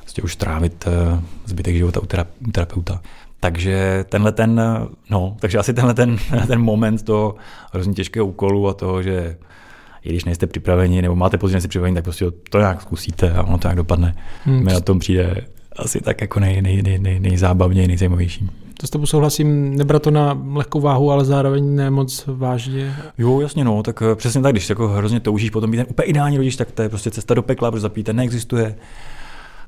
prostě 0.01 0.23
už 0.23 0.37
trávit 0.37 0.85
uh, 0.87 1.21
zbytek 1.45 1.77
života 1.77 2.01
u, 2.01 2.05
u 2.49 2.51
terapeuta. 2.51 3.01
Takže 3.41 4.05
tenhle 4.09 4.33
ten, 4.33 4.63
no, 5.11 5.37
takže 5.41 5.59
asi 5.59 5.75
tenhle 5.75 5.95
ten, 5.95 6.17
ten 6.47 6.61
moment 6.61 7.03
toho 7.03 7.35
hrozně 7.73 7.95
těžkého 7.95 8.27
úkolu 8.27 8.69
a 8.69 8.75
toho, 8.75 9.03
že 9.03 9.37
i 10.03 10.09
když 10.09 10.25
nejste 10.25 10.47
připraveni, 10.47 11.03
nebo 11.03 11.17
máte 11.17 11.39
pocit, 11.39 11.53
že 11.53 11.61
jste 11.61 11.69
připraveni, 11.69 11.95
tak 11.95 12.05
prostě 12.05 12.27
to 12.51 12.59
nějak 12.59 12.83
zkusíte 12.83 13.33
a 13.33 13.43
ono 13.43 13.59
to 13.59 13.69
nějak 13.69 13.77
dopadne. 13.77 14.15
Hmm. 14.45 14.65
Mi 14.65 14.73
na 14.73 14.81
tom 14.81 14.99
přijde 14.99 15.47
asi 15.79 16.01
tak 16.01 16.21
jako 16.21 16.41
nej, 16.41 16.63
nej, 16.63 16.83
nej, 16.83 16.99
nej, 16.99 17.21
nejzábavněji, 17.21 17.89
nejzajímavější. 17.89 18.51
To 18.81 18.87
s 18.87 18.91
tebou 18.91 19.07
souhlasím, 19.07 19.77
nebrat 19.77 20.03
to 20.03 20.11
na 20.11 20.43
lehkou 20.53 20.81
váhu, 20.81 21.11
ale 21.11 21.25
zároveň 21.25 21.75
ne 21.75 21.91
moc 21.91 22.25
vážně. 22.27 22.97
Jo, 23.19 23.41
jasně, 23.41 23.65
no, 23.65 23.83
tak 23.83 24.03
eh, 24.03 24.15
přesně 24.15 24.43
tak, 24.43 24.53
když 24.53 24.69
jako 24.69 24.89
hrozně 24.89 25.21
toužíš 25.21 25.51
potom 25.51 25.71
být 25.71 25.77
ten 25.77 25.87
úplně 25.91 26.07
ideální 26.07 26.37
rodič, 26.37 26.57
tak 26.57 26.71
to 26.71 26.83
je 26.83 26.89
prostě 26.89 27.11
cesta 27.11 27.35
do 27.35 27.43
pekla, 27.43 27.71
protože 27.71 27.81
zapíte 27.81 28.13
neexistuje. 28.13 28.77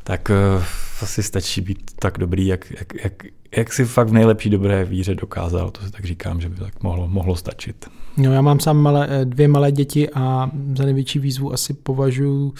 Tak 0.04 0.30
uh, 0.56 0.62
asi 1.02 1.22
stačí 1.22 1.60
být 1.60 1.90
tak 1.98 2.18
dobrý, 2.18 2.46
jak, 2.46 2.70
jak, 2.70 3.04
jak, 3.04 3.12
jak 3.56 3.72
si 3.72 3.84
fakt 3.84 4.08
v 4.08 4.12
nejlepší 4.12 4.50
dobré 4.50 4.84
víře 4.84 5.14
dokázal, 5.14 5.70
to 5.70 5.80
si 5.80 5.90
tak 5.90 6.04
říkám, 6.04 6.40
že 6.40 6.48
by 6.48 6.56
tak 6.56 6.82
mohlo, 6.82 7.08
mohlo 7.08 7.36
stačit. 7.36 7.86
No, 8.16 8.32
já 8.32 8.40
mám 8.40 8.60
sám 8.60 8.76
malé, 8.76 9.08
eh, 9.10 9.24
dvě 9.24 9.48
malé 9.48 9.72
děti 9.72 10.10
a 10.10 10.50
za 10.76 10.84
největší 10.84 11.18
výzvu 11.18 11.52
asi 11.52 11.74
považuji 11.74 12.52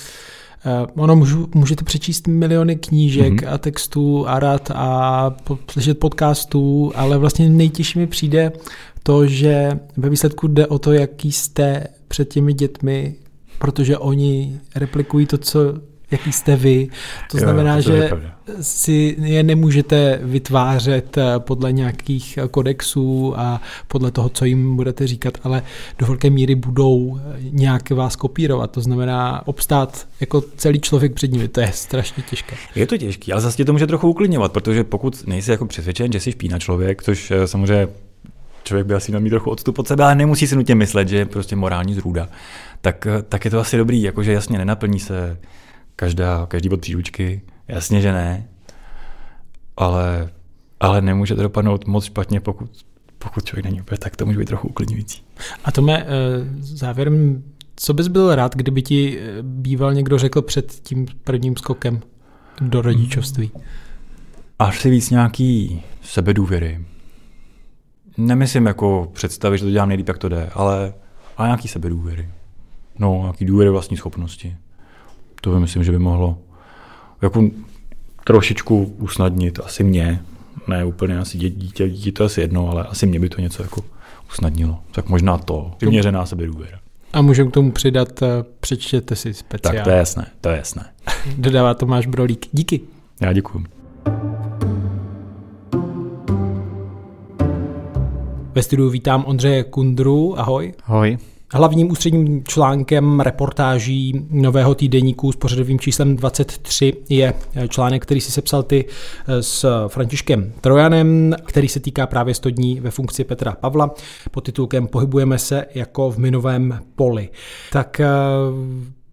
ono 0.97 1.17
můžu, 1.17 1.49
můžete 1.55 1.85
přečíst 1.85 2.29
miliony 2.29 2.77
knížek 2.77 3.33
mm-hmm. 3.33 3.55
a 3.55 3.59
textů 3.59 4.29
a 4.29 4.39
rad 4.39 4.71
a 4.75 5.37
slyšet 5.71 5.99
podcastů, 5.99 6.93
ale 6.95 7.19
vlastně 7.19 7.49
nejtěžší 7.49 7.99
mi 7.99 8.07
přijde 8.07 8.53
to, 9.03 9.27
že 9.27 9.71
ve 9.97 10.09
výsledku 10.09 10.49
jde 10.49 10.67
o 10.67 10.79
to, 10.79 10.93
jaký 10.93 11.33
jste 11.33 11.87
před 12.09 12.29
těmi 12.29 12.53
dětmi, 12.53 13.15
protože 13.59 13.99
oni 13.99 14.61
replikují 14.75 15.27
to, 15.27 15.39
co 15.39 15.61
jaký 16.11 16.33
jste 16.33 16.57
vy. 16.57 16.89
To 17.31 17.39
znamená, 17.39 17.77
jo, 17.77 17.83
to 17.83 17.93
že 17.93 18.11
si 18.61 19.17
je 19.19 19.43
nemůžete 19.43 20.21
vytvářet 20.23 21.19
eh, 21.19 21.25
podle 21.39 21.73
nějakých 21.73 22.39
kodexů 22.51 23.35
a 23.37 23.61
podle 23.89 24.11
toho, 24.11 24.29
co 24.29 24.45
jim 24.45 24.77
budete 24.77 25.07
říkat, 25.07 25.39
ale 25.45 25.63
do 25.99 26.07
velké 26.07 26.31
míry 26.31 26.55
budou 26.55 27.19
eh, 27.19 27.37
nějak 27.51 27.91
vás 27.91 28.17
kopírovat. 28.17 28.71
To 28.71 28.81
znamená 28.81 29.43
obstát 29.47 30.07
jako 30.21 30.41
celý 30.57 30.81
člověk 30.81 31.13
před 31.13 31.33
nimi. 31.33 31.49
To 31.49 31.61
je 31.61 31.73
strašně 31.73 32.23
těžké. 32.31 32.57
Je 32.75 32.87
to 32.87 32.99
těžké, 32.99 33.33
ale 33.33 33.41
zase 33.41 33.65
to 33.65 33.73
může 33.73 33.87
trochu 33.87 34.09
uklidňovat, 34.09 34.53
protože 34.53 34.85
pokud 34.85 35.27
nejsi 35.27 35.51
jako 35.51 35.67
přesvědčen, 35.67 36.13
že 36.13 36.21
jsi 36.21 36.33
špína 36.33 36.59
člověk, 36.59 37.03
což 37.03 37.31
eh, 37.31 37.47
samozřejmě 37.47 37.89
člověk 38.65 38.87
by 38.87 38.95
asi 38.95 39.13
měl 39.13 39.21
mít 39.21 39.31
trochu 39.31 39.51
odstup 39.51 39.79
od 39.79 39.89
sebe, 39.89 40.05
ale 40.05 40.15
nemusí 40.15 40.47
si 40.47 40.57
nutně 40.57 40.75
myslet, 40.75 41.09
že 41.09 41.17
je 41.17 41.27
prostě 41.27 41.57
morální 41.57 41.95
zrůda, 41.95 42.29
tak, 42.81 43.07
tak 43.29 43.45
je 43.45 43.51
to 43.51 43.61
asi 43.61 43.77
dobrý, 43.77 44.03
jakože 44.03 44.33
jasně 44.33 44.59
nenaplní 44.59 45.01
se 45.01 45.39
každá, 46.01 46.47
každý 46.47 46.69
bod 46.69 46.81
příručky, 46.81 47.43
jasně, 47.69 48.01
že 48.01 48.13
ne, 48.13 48.49
ale, 49.77 50.31
ale 50.81 51.03
nemůže 51.03 51.35
to 51.35 51.43
dopadnout 51.43 51.87
moc 51.87 52.05
špatně, 52.05 52.41
pokud, 52.41 52.71
pokud 53.19 53.45
člověk 53.45 53.65
není 53.65 53.81
úplně 53.81 53.99
tak, 53.99 54.17
to 54.17 54.27
může 54.27 54.39
být 54.39 54.49
trochu 54.49 54.69
uklidňující. 54.69 55.23
A 55.65 55.73
to 55.73 55.83
mé 55.83 56.03
eh, 56.03 56.07
závěrem, 56.61 57.43
co 57.77 57.95
bys 57.95 58.09
byl 58.09 58.35
rád, 58.35 58.57
kdyby 58.57 58.83
ti 58.83 59.19
eh, 59.21 59.43
býval 59.43 59.95
někdo 59.95 60.19
řekl 60.19 60.43
před 60.43 60.73
tím 60.73 61.07
prvním 61.25 61.57
skokem 61.57 62.01
do 62.61 62.83
rodičovství? 62.83 63.51
Asi 64.59 64.91
víc 64.91 65.11
nějaký 65.11 65.83
sebedůvěry. 66.03 66.85
Nemyslím 68.17 68.67
jako 68.67 69.11
představit, 69.13 69.59
že 69.59 69.65
to 69.65 69.71
dělám 69.71 69.89
nejlíp, 69.89 70.09
jak 70.09 70.19
to 70.19 70.29
jde, 70.29 70.51
ale, 70.55 70.95
ale 71.37 71.49
nějaký 71.49 71.69
sebedůvěry. 71.69 72.29
No, 72.99 73.21
nějaký 73.23 73.45
důvěry 73.45 73.71
vlastní 73.71 73.97
schopnosti. 73.97 74.57
To 75.41 75.51
by 75.51 75.61
myslím, 75.61 75.85
že 75.85 75.93
by 75.93 75.99
mohlo 75.99 76.39
jako 77.23 77.45
trošičku 78.25 78.95
usnadnit 78.99 79.61
asi 79.65 79.85
mě, 79.85 80.23
ne 80.69 80.85
úplně 80.85 81.19
asi 81.19 81.39
dítě, 81.39 81.89
dítě 81.89 82.13
to 82.13 82.25
asi 82.25 82.41
jedno, 82.41 82.71
ale 82.71 82.85
asi 82.85 83.07
mě 83.07 83.21
by 83.21 83.29
to 83.29 83.41
něco 83.41 83.63
jako 83.63 83.85
usnadnilo. 84.31 84.79
Tak 84.93 85.09
možná 85.09 85.39
to, 85.39 85.73
přiměřená 85.77 86.27
sebedůvěra. 86.27 86.79
A 87.13 87.23
můžeme 87.23 87.51
k 87.51 87.55
tomu 87.55 87.73
přidat, 87.73 88.23
eh, 88.23 88.27
přečtěte 88.61 89.17
si 89.17 89.35
speciál. 89.35 89.75
Tak 89.75 89.85
to 89.85 89.91
je 89.91 89.97
jasné, 89.97 90.27
to 90.41 90.49
je 90.49 90.57
jasné. 90.57 90.85
Dodává 91.39 91.75
Tomáš 91.75 92.07
Brolík. 92.07 92.47
Díky. 92.53 92.81
Já 93.21 93.33
děkuji. 93.33 93.65
Ve 98.55 98.63
studiu 98.63 98.91
vítám 98.91 99.25
Ondřeje 99.27 99.65
Kundru. 99.65 100.41
Ahoj. 100.41 100.75
Ahoj. 100.87 101.19
Hlavním 101.53 101.91
ústředním 101.91 102.45
článkem 102.45 103.21
reportáží 103.21 104.27
nového 104.31 104.75
týdeníku 104.75 105.33
s 105.33 105.37
pořadovým 105.37 105.79
číslem 105.79 106.17
23 106.17 106.93
je 107.09 107.35
článek, 107.69 108.03
který 108.03 108.21
si 108.21 108.33
sepsal 108.33 108.63
ty 108.63 108.85
eh, 108.85 109.43
s 109.43 109.87
Františkem 109.89 110.53
Trojanem, 110.61 111.35
který 111.45 111.69
se 111.69 111.81
týká 111.81 112.07
právě 112.07 112.35
100 112.35 112.51
dní 112.51 112.81
ve 112.81 112.91
funkci 112.91 113.25
Petra 113.25 113.53
Pavla 113.53 113.95
pod 114.31 114.45
titulkem 114.45 114.87
Pohybujeme 114.87 115.39
se 115.39 115.67
jako 115.75 116.11
v 116.11 116.19
minovém 116.19 116.81
poli. 116.97 117.29
Tak 117.73 118.01
eh, 118.01 118.07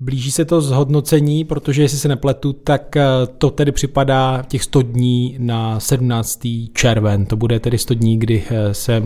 Blíží 0.05 0.31
se 0.31 0.45
to 0.45 0.61
zhodnocení, 0.61 1.43
protože 1.43 1.81
jestli 1.81 1.97
se 1.97 2.07
nepletu, 2.07 2.53
tak 2.53 2.97
eh, 2.97 3.03
to 3.37 3.49
tedy 3.49 3.71
připadá 3.71 4.43
těch 4.47 4.63
100 4.63 4.81
dní 4.81 5.35
na 5.39 5.79
17. 5.79 6.39
červen. 6.73 7.25
To 7.25 7.35
bude 7.35 7.59
tedy 7.59 7.77
100 7.77 7.93
dní, 7.93 8.19
kdy 8.19 8.43
se 8.71 9.03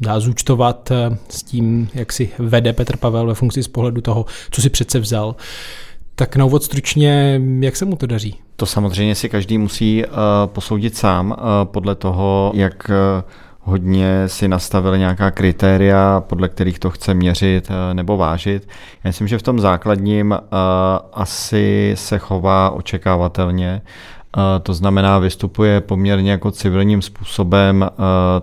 dá 0.00 0.20
zúčtovat 0.20 0.90
eh, 0.90 1.18
s 1.28 1.42
tím, 1.42 1.88
jak 1.94 2.12
si 2.12 2.30
vede 2.38 2.72
Petr 2.72 2.96
Pavel 2.96 3.26
ve 3.26 3.34
funkci 3.34 3.62
z 3.62 3.68
pohledu 3.68 4.00
toho, 4.00 4.26
co 4.50 4.62
si 4.62 4.70
přece 4.70 4.98
vzal. 5.00 5.36
Tak 6.14 6.36
na 6.36 6.44
úvod 6.44 6.64
stručně, 6.64 7.40
jak 7.60 7.76
se 7.76 7.84
mu 7.84 7.96
to 7.96 8.06
daří? 8.06 8.36
To 8.56 8.66
samozřejmě 8.66 9.14
si 9.14 9.28
každý 9.28 9.58
musí 9.58 10.04
posoudit 10.46 10.96
sám 10.96 11.36
podle 11.64 11.94
toho, 11.94 12.52
jak 12.54 12.90
hodně 13.68 14.22
si 14.26 14.48
nastavil 14.48 14.98
nějaká 14.98 15.30
kritéria, 15.30 16.22
podle 16.26 16.48
kterých 16.48 16.78
to 16.78 16.90
chce 16.90 17.14
měřit 17.14 17.68
nebo 17.92 18.16
vážit. 18.16 18.68
Já 19.04 19.08
myslím, 19.08 19.28
že 19.28 19.38
v 19.38 19.42
tom 19.42 19.60
základním 19.60 20.38
asi 21.12 21.92
se 21.96 22.18
chová 22.18 22.70
očekávatelně. 22.70 23.82
To 24.62 24.74
znamená, 24.74 25.18
vystupuje 25.18 25.80
poměrně 25.80 26.30
jako 26.30 26.50
civilním 26.50 27.02
způsobem, 27.02 27.90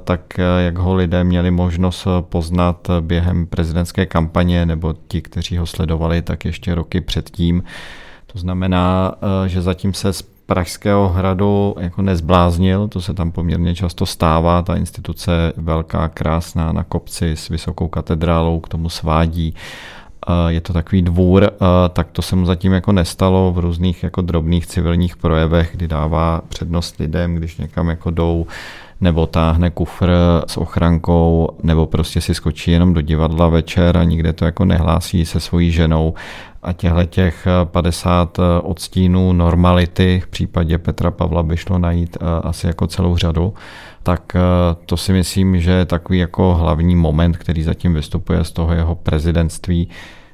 tak 0.03 0.21
jak 0.59 0.77
ho 0.77 0.95
lidé 0.95 1.23
měli 1.23 1.51
možnost 1.51 2.07
poznat 2.19 2.87
během 3.01 3.45
prezidentské 3.45 4.05
kampaně, 4.05 4.65
nebo 4.65 4.93
ti, 5.07 5.21
kteří 5.21 5.57
ho 5.57 5.65
sledovali, 5.65 6.21
tak 6.21 6.45
ještě 6.45 6.75
roky 6.75 7.01
předtím. 7.01 7.63
To 8.33 8.39
znamená, 8.39 9.13
že 9.45 9.61
zatím 9.61 9.93
se 9.93 10.11
Pražského 10.45 11.09
hradu 11.09 11.75
jako 11.79 12.01
nezbláznil, 12.01 12.87
to 12.87 13.01
se 13.01 13.13
tam 13.13 13.31
poměrně 13.31 13.75
často 13.75 14.05
stává, 14.05 14.61
ta 14.61 14.75
instituce 14.75 15.53
velká, 15.57 16.07
krásná 16.07 16.71
na 16.71 16.83
kopci 16.83 17.31
s 17.31 17.49
vysokou 17.49 17.87
katedrálou 17.87 18.59
k 18.59 18.67
tomu 18.67 18.89
svádí 18.89 19.55
je 20.47 20.61
to 20.61 20.73
takový 20.73 21.01
dvůr, 21.01 21.51
tak 21.93 22.11
to 22.11 22.21
se 22.21 22.35
mu 22.35 22.45
zatím 22.45 22.73
jako 22.73 22.91
nestalo 22.91 23.51
v 23.51 23.59
různých 23.59 24.03
jako 24.03 24.21
drobných 24.21 24.67
civilních 24.67 25.17
projevech, 25.17 25.69
kdy 25.73 25.87
dává 25.87 26.41
přednost 26.49 26.99
lidem, 26.99 27.35
když 27.35 27.57
někam 27.57 27.89
jako 27.89 28.11
jdou 28.11 28.47
nebo 29.01 29.25
táhne 29.27 29.69
kufr 29.69 30.11
s 30.47 30.57
ochrankou, 30.57 31.49
nebo 31.63 31.85
prostě 31.85 32.21
si 32.21 32.33
skočí 32.33 32.71
jenom 32.71 32.93
do 32.93 33.01
divadla 33.01 33.47
večer 33.47 33.97
a 33.97 34.03
nikde 34.03 34.33
to 34.33 34.45
jako 34.45 34.65
nehlásí 34.65 35.25
se 35.25 35.39
svojí 35.39 35.71
ženou. 35.71 36.13
A 36.65 36.73
těchto 36.73 37.03
těch 37.05 37.47
50 37.63 38.37
odstínů 38.63 39.33
normality 39.33 40.21
v 40.23 40.27
případě 40.27 40.77
Petra 40.77 41.11
Pavla 41.11 41.43
by 41.43 41.57
šlo 41.57 41.77
najít 41.77 42.17
asi 42.43 42.67
jako 42.67 42.87
celou 42.87 43.17
řadu. 43.17 43.53
Tak 44.03 44.33
to 44.85 44.97
si 44.97 45.13
myslím, 45.13 45.59
že 45.59 45.71
je 45.71 45.85
takový 45.85 46.19
jako 46.19 46.55
hlavní 46.55 46.95
moment, 46.95 47.37
který 47.37 47.63
zatím 47.63 47.93
vystupuje 47.93 48.43
z 48.43 48.51
toho 48.51 48.73
jeho 48.73 48.95
prezidentství, 48.95 49.89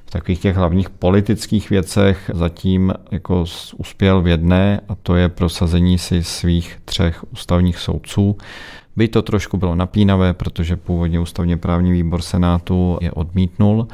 takových 0.10 0.40
těch 0.40 0.56
hlavních 0.56 0.90
politických 0.90 1.70
věcech 1.70 2.32
zatím 2.34 2.94
jako 3.12 3.46
uspěl 3.78 4.22
v 4.22 4.28
jedné 4.28 4.82
a 4.90 4.96
to 4.96 5.16
je 5.16 5.30
prosazení 5.30 5.98
si 5.98 6.24
svých 6.24 6.80
třech 6.86 7.24
ústavních 7.34 7.78
soudců. 7.78 8.38
By 8.96 9.08
to 9.08 9.22
trošku 9.22 9.58
bylo 9.58 9.76
napínavé, 9.76 10.34
protože 10.34 10.76
původně 10.76 11.20
ústavně 11.20 11.58
právní 11.58 11.92
výbor 11.92 12.22
Senátu 12.22 12.98
je 13.02 13.12
odmítnul, 13.12 13.88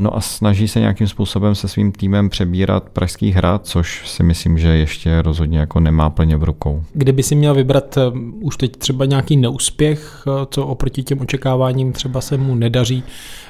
No 0.00 0.16
a 0.16 0.20
snaží 0.20 0.68
se 0.68 0.80
nějakým 0.80 1.06
způsobem 1.06 1.54
se 1.54 1.68
svým 1.68 1.92
týmem 1.92 2.28
přebírat 2.28 2.88
Pražský 2.88 3.30
hrad, 3.30 3.66
což 3.66 4.08
si 4.08 4.22
myslím, 4.22 4.58
že 4.58 4.68
ještě 4.68 5.22
rozhodně 5.22 5.58
jako 5.58 5.80
nemá 5.80 6.10
plně 6.10 6.36
v 6.36 6.44
rukou. 6.44 6.82
Kdyby 6.92 7.22
si 7.22 7.34
měl 7.34 7.54
vybrat 7.54 7.96
eh, 7.96 8.00
už 8.40 8.56
teď 8.56 8.76
třeba 8.76 9.04
nějaký 9.04 9.36
neúspěch, 9.36 10.24
eh, 10.26 10.46
co 10.50 10.66
oproti 10.66 11.02
těm 11.02 11.20
očekáváním 11.20 11.92
třeba 11.92 12.20
se 12.20 12.36
mu 12.36 12.54
nedaří, 12.54 13.02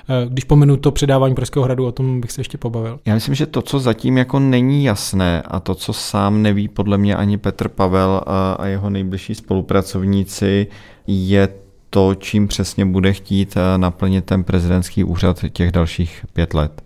eh, 0.09 0.29
když 0.29 0.45
pomenu 0.45 0.77
to 0.77 0.91
předávání 0.91 1.35
Pražského 1.35 1.65
hradu, 1.65 1.87
o 1.87 1.93
tom 1.93 2.21
bych 2.21 2.33
se 2.33 2.41
ještě 2.41 2.59
pobavil. 2.59 3.01
Já 3.07 3.15
myslím, 3.15 3.35
že 3.35 3.47
to, 3.47 3.63
co 3.63 3.79
zatím 3.79 4.19
jako 4.19 4.39
není 4.39 4.85
jasné 4.85 5.43
a 5.43 5.61
to, 5.61 5.75
co 5.75 5.93
sám 5.93 6.43
neví 6.43 6.69
podle 6.69 6.99
mě 6.99 7.17
ani 7.17 7.39
Petr 7.39 7.69
Pavel 7.69 8.21
a 8.59 8.67
jeho 8.67 8.91
nejbližší 8.91 9.35
spolupracovníci, 9.35 10.67
je 11.07 11.49
to, 11.91 12.15
čím 12.15 12.49
přesně 12.49 12.85
bude 12.85 13.13
chtít 13.13 13.57
eh, 13.57 13.79
naplnit 13.79 14.25
ten 14.25 14.45
prezidentský 14.45 15.05
úřad 15.05 15.45
těch 15.53 15.73
dalších 15.73 16.27
pět 16.33 16.55
let. 16.55 16.83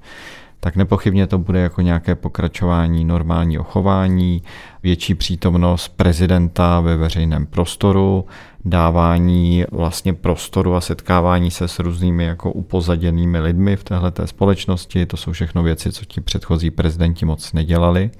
Tak 0.64 0.76
nepochybně 0.76 1.26
to 1.26 1.38
bude 1.38 1.60
jako 1.60 1.80
nějaké 1.80 2.14
pokračování 2.14 3.04
normální 3.04 3.58
ochování, 3.58 4.42
větší 4.82 5.14
přítomnost 5.14 5.88
prezidenta 5.88 6.80
ve 6.80 6.96
veřejném 6.96 7.46
prostoru, 7.46 8.24
dávání 8.64 9.64
vlastně 9.70 10.12
prostoru 10.12 10.74
a 10.74 10.80
setkávání 10.80 11.50
se 11.50 11.68
s 11.68 11.78
různými 11.78 12.24
jako 12.24 12.52
upozaděnými 12.52 13.40
lidmi 13.40 13.76
v 13.76 13.84
této 13.84 14.26
společnosti. 14.26 15.06
To 15.06 15.16
jsou 15.16 15.32
všechno 15.32 15.62
věci, 15.62 15.92
co 15.92 16.04
ti 16.04 16.20
předchozí 16.20 16.70
prezidenti 16.70 17.26
moc 17.26 17.52
nedělali. 17.52 18.10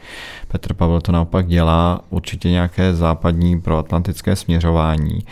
Petr 0.49 0.75
Pavel 0.75 1.01
to 1.01 1.13
naopak 1.13 1.47
dělá 1.47 2.01
určitě 2.11 2.51
nějaké 2.51 2.95
západní 2.95 3.61
proatlantické 3.61 4.37
směřování 4.37 5.25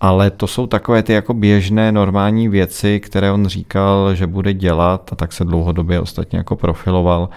ale 0.00 0.30
to 0.30 0.46
jsou 0.46 0.66
takové 0.66 1.02
ty 1.02 1.12
jako 1.12 1.34
běžné 1.34 1.92
normální 1.92 2.48
věci, 2.48 3.00
které 3.00 3.32
on 3.32 3.46
říkal, 3.46 4.14
že 4.14 4.26
bude 4.26 4.54
dělat 4.54 5.12
a 5.12 5.16
tak 5.16 5.32
se 5.32 5.44
dlouhodobě 5.44 6.00
ostatně 6.00 6.38
jako 6.38 6.56
profiloval, 6.56 7.28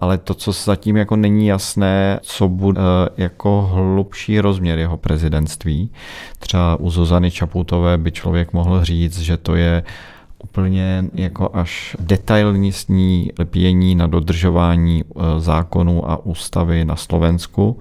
ale 0.00 0.18
to, 0.18 0.34
co 0.34 0.52
zatím 0.52 0.96
jako 0.96 1.16
není 1.16 1.46
jasné, 1.46 2.20
co 2.22 2.48
bude 2.48 2.80
eh, 2.80 3.08
jako 3.22 3.70
hlubší 3.74 4.40
rozměr 4.40 4.78
jeho 4.78 4.96
prezidentství. 4.96 5.90
Třeba 6.38 6.76
u 6.76 6.90
Zuzany 6.90 7.30
Čaputové 7.30 7.98
by 7.98 8.12
člověk 8.12 8.52
mohl 8.52 8.84
říct, 8.84 9.18
že 9.18 9.36
to 9.36 9.54
je 9.54 9.82
úplně 10.44 11.04
jako 11.14 11.50
až 11.52 11.96
detailní 12.00 12.72
sní 12.72 13.30
lepění 13.38 13.94
na 13.94 14.06
dodržování 14.06 15.04
eh, 15.04 15.20
zákonů 15.40 16.10
a 16.10 16.26
ústavy 16.26 16.84
na 16.84 16.96
Slovensku 16.96 17.78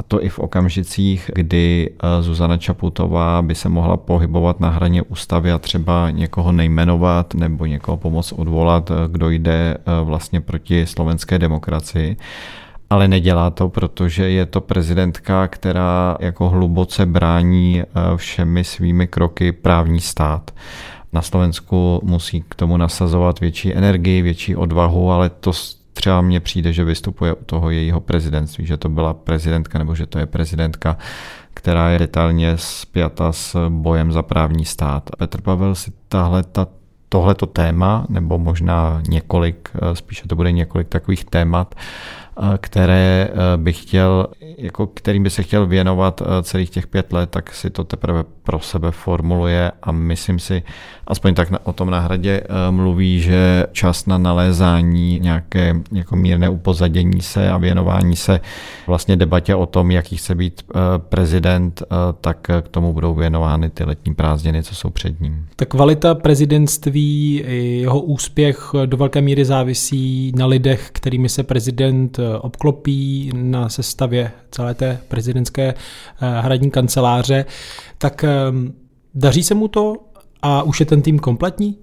a 0.00 0.02
to 0.02 0.24
i 0.24 0.28
v 0.28 0.38
okamžicích, 0.38 1.30
kdy 1.34 1.90
eh, 1.90 2.22
Zuzana 2.22 2.56
Čaputová 2.56 3.42
by 3.42 3.54
se 3.54 3.68
mohla 3.68 3.96
pohybovat 3.96 4.60
na 4.60 4.70
hraně 4.70 5.02
ústavy 5.02 5.52
a 5.52 5.58
třeba 5.58 6.10
někoho 6.10 6.52
nejmenovat 6.52 7.34
nebo 7.34 7.66
někoho 7.66 7.96
pomoct 7.96 8.32
odvolat, 8.32 8.90
eh, 8.90 8.94
kdo 9.08 9.30
jde 9.30 9.76
eh, 9.76 10.04
vlastně 10.04 10.40
proti 10.40 10.86
slovenské 10.86 11.38
demokracii. 11.38 12.16
ale 12.90 13.08
nedělá 13.08 13.50
to, 13.50 13.68
protože 13.68 14.30
je 14.30 14.46
to 14.46 14.60
prezidentka, 14.60 15.48
která 15.48 16.16
jako 16.20 16.48
hluboce 16.48 17.06
brání 17.06 17.82
všemi 18.16 18.64
svými 18.64 19.06
kroky 19.06 19.52
právní 19.52 20.00
stát. 20.00 20.50
Na 21.12 21.22
Slovensku 21.22 22.00
musí 22.04 22.44
k 22.48 22.54
tomu 22.54 22.76
nasazovat 22.76 23.40
větší 23.40 23.74
energii, 23.74 24.22
větší 24.22 24.56
odvahu, 24.56 25.10
ale 25.10 25.30
to 25.30 25.52
třeba 25.92 26.20
mně 26.20 26.40
přijde, 26.40 26.72
že 26.72 26.84
vystupuje 26.84 27.34
u 27.34 27.44
toho 27.44 27.70
jejího 27.70 28.00
prezidentství, 28.00 28.66
že 28.66 28.76
to 28.76 28.88
byla 28.88 29.14
prezidentka 29.14 29.78
nebo 29.78 29.94
že 29.94 30.06
to 30.06 30.18
je 30.18 30.26
prezidentka, 30.26 30.96
která 31.54 31.90
je 31.90 31.98
detailně 31.98 32.52
spjata 32.56 33.32
s 33.32 33.68
bojem 33.68 34.12
za 34.12 34.22
právní 34.22 34.64
stát. 34.64 35.10
Petr 35.18 35.40
Pavel 35.40 35.74
si 35.74 35.92
tahle 36.08 36.42
ta 36.42 36.66
tohleto 37.08 37.46
téma, 37.46 38.06
nebo 38.08 38.38
možná 38.38 39.02
několik, 39.08 39.70
spíše 39.94 40.28
to 40.28 40.36
bude 40.36 40.52
několik 40.52 40.88
takových 40.88 41.24
témat, 41.24 41.74
které 42.58 43.28
eh, 43.30 43.56
bych 43.56 43.82
chtěl, 43.82 44.26
jako 44.58 44.86
kterým 44.86 45.22
by 45.22 45.30
se 45.30 45.42
chtěl 45.42 45.66
věnovat 45.66 46.22
eh, 46.22 46.42
celých 46.42 46.70
těch 46.70 46.86
pět 46.86 47.12
let, 47.12 47.30
tak 47.30 47.54
si 47.54 47.70
to 47.70 47.84
teprve 47.84 48.24
pro 48.42 48.60
sebe 48.60 48.90
formuluje 48.90 49.72
a 49.82 49.92
myslím 49.92 50.38
si, 50.38 50.62
aspoň 51.06 51.34
tak 51.34 51.48
o 51.64 51.72
tom 51.72 51.90
na 51.90 52.00
hradě 52.00 52.40
eh, 52.44 52.70
mluví, 52.70 53.20
že 53.20 53.66
čas 53.72 54.06
na 54.06 54.18
nalézání 54.18 55.20
nějaké 55.20 55.74
jako 55.92 56.16
mírné 56.16 56.48
upozadění 56.48 57.20
se 57.20 57.50
a 57.50 57.58
věnování 57.58 58.16
se 58.16 58.40
vlastně 58.86 59.16
debatě 59.16 59.54
o 59.54 59.66
tom, 59.66 59.90
jaký 59.90 60.16
chce 60.16 60.34
být 60.34 60.62
prezident, 60.98 61.82
tak 62.20 62.38
k 62.62 62.68
tomu 62.68 62.92
budou 62.92 63.14
věnovány 63.14 63.70
ty 63.70 63.84
letní 63.84 64.14
prázdniny, 64.14 64.62
co 64.62 64.74
jsou 64.74 64.90
před 64.90 65.20
ním. 65.20 65.46
Ta 65.56 65.64
kvalita 65.64 66.14
prezidentství, 66.14 67.44
jeho 67.80 68.00
úspěch 68.00 68.72
do 68.86 68.96
velké 68.96 69.20
míry 69.20 69.44
závisí 69.44 70.32
na 70.36 70.46
lidech, 70.46 70.90
kterými 70.92 71.28
se 71.28 71.42
prezident 71.42 72.18
obklopí 72.38 73.30
na 73.34 73.68
sestavě 73.68 74.30
celé 74.50 74.74
té 74.74 74.98
prezidentské 75.08 75.74
eh, 75.74 76.40
hradní 76.40 76.70
kanceláře, 76.70 77.44
tak 77.98 78.24
ehm, 78.24 78.72
daří 79.14 79.42
se 79.42 79.54
mu 79.54 79.68
to 79.68 79.96
a 80.42 80.62
už 80.62 80.80
je 80.80 80.86
ten 80.86 81.02
tým 81.02 81.18
kompletní? 81.18 81.78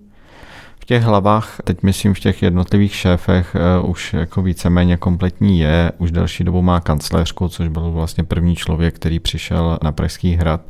V 0.80 0.86
těch 0.86 1.04
hlavách, 1.04 1.58
teď 1.63 1.84
myslím 1.84 2.13
v 2.13 2.20
těch 2.20 2.44
jednotlivých 2.44 2.96
šéfech, 2.96 3.56
eh, 3.56 3.82
už 3.82 4.13
jako 4.13 4.42
víceméně 4.42 4.98
kompletní 4.98 5.60
je. 5.60 5.92
Už 5.98 6.12
delší 6.12 6.44
dobu 6.44 6.62
má 6.62 6.80
kancléřku, 6.80 7.48
což 7.48 7.68
byl 7.68 7.92
vlastně 7.92 8.24
první 8.24 8.56
člověk, 8.56 8.96
který 8.96 9.20
přišel 9.20 9.77
na 9.84 9.92
Pražský 9.92 10.36
hrad 10.36 10.62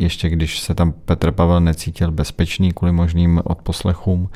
ještě 0.00 0.28
když 0.28 0.60
se 0.60 0.74
tam 0.74 0.92
Petr 0.92 1.30
Pavel 1.30 1.60
necítil 1.60 2.10
bezpečný 2.10 2.72
kvůli 2.72 2.92
možným 2.92 3.40
odposlechům 3.44 4.28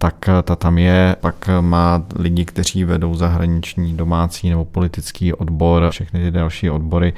tak 0.00 0.28
eh, 0.28 0.42
ta 0.42 0.56
tam 0.56 0.78
je. 0.78 1.16
Pak 1.20 1.48
eh, 1.48 1.62
má 1.62 2.02
lidi, 2.16 2.44
kteří 2.44 2.84
vedou 2.84 3.14
zahraniční, 3.14 3.96
domácí 3.96 4.50
nebo 4.50 4.64
politický 4.64 5.32
odbor, 5.32 5.90
všechny 5.90 6.20
ty 6.20 6.30
další 6.30 6.70
odbory 6.70 7.12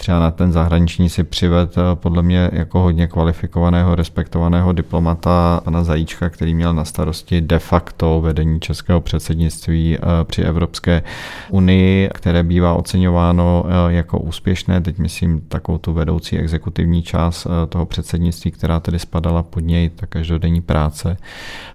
třeba 0.00 0.20
na 0.20 0.30
ten 0.30 0.52
zahraniční 0.52 1.08
si 1.08 1.24
přived 1.24 1.78
eh, 1.78 1.80
podle 1.94 2.22
mě 2.22 2.50
jako 2.52 2.80
hodně 2.80 3.06
kvalifikovaného, 3.06 3.94
respektovaného 3.94 4.72
diplomata 4.72 5.60
pana 5.64 5.84
Zajíčka, 5.84 6.30
který 6.30 6.54
měl 6.54 6.74
na 6.74 6.84
starosti 6.84 7.40
de 7.40 7.58
facto 7.58 8.20
vedení 8.20 8.60
českého 8.60 9.00
předsednictví 9.00 9.98
eh, 9.98 10.00
při 10.24 10.42
Evropské 10.42 11.02
unii, 11.50 12.10
které 12.14 12.42
bývá 12.42 12.74
oceňováno 12.74 13.64
eh, 13.66 13.92
jako 13.92 14.18
úspěšné. 14.18 14.80
Teď 14.80 14.98
myslím 14.98 15.40
takovou 15.40 15.78
tu 15.78 15.92
vedoucí 15.92 16.38
exekutivní 16.38 17.02
část 17.02 17.46
toho 17.68 17.86
předsednictví, 17.86 18.50
která 18.50 18.80
tedy 18.80 18.98
spadala 18.98 19.42
pod 19.42 19.60
něj, 19.60 19.88
ta 19.88 20.06
každodenní 20.06 20.60
práce. 20.60 21.16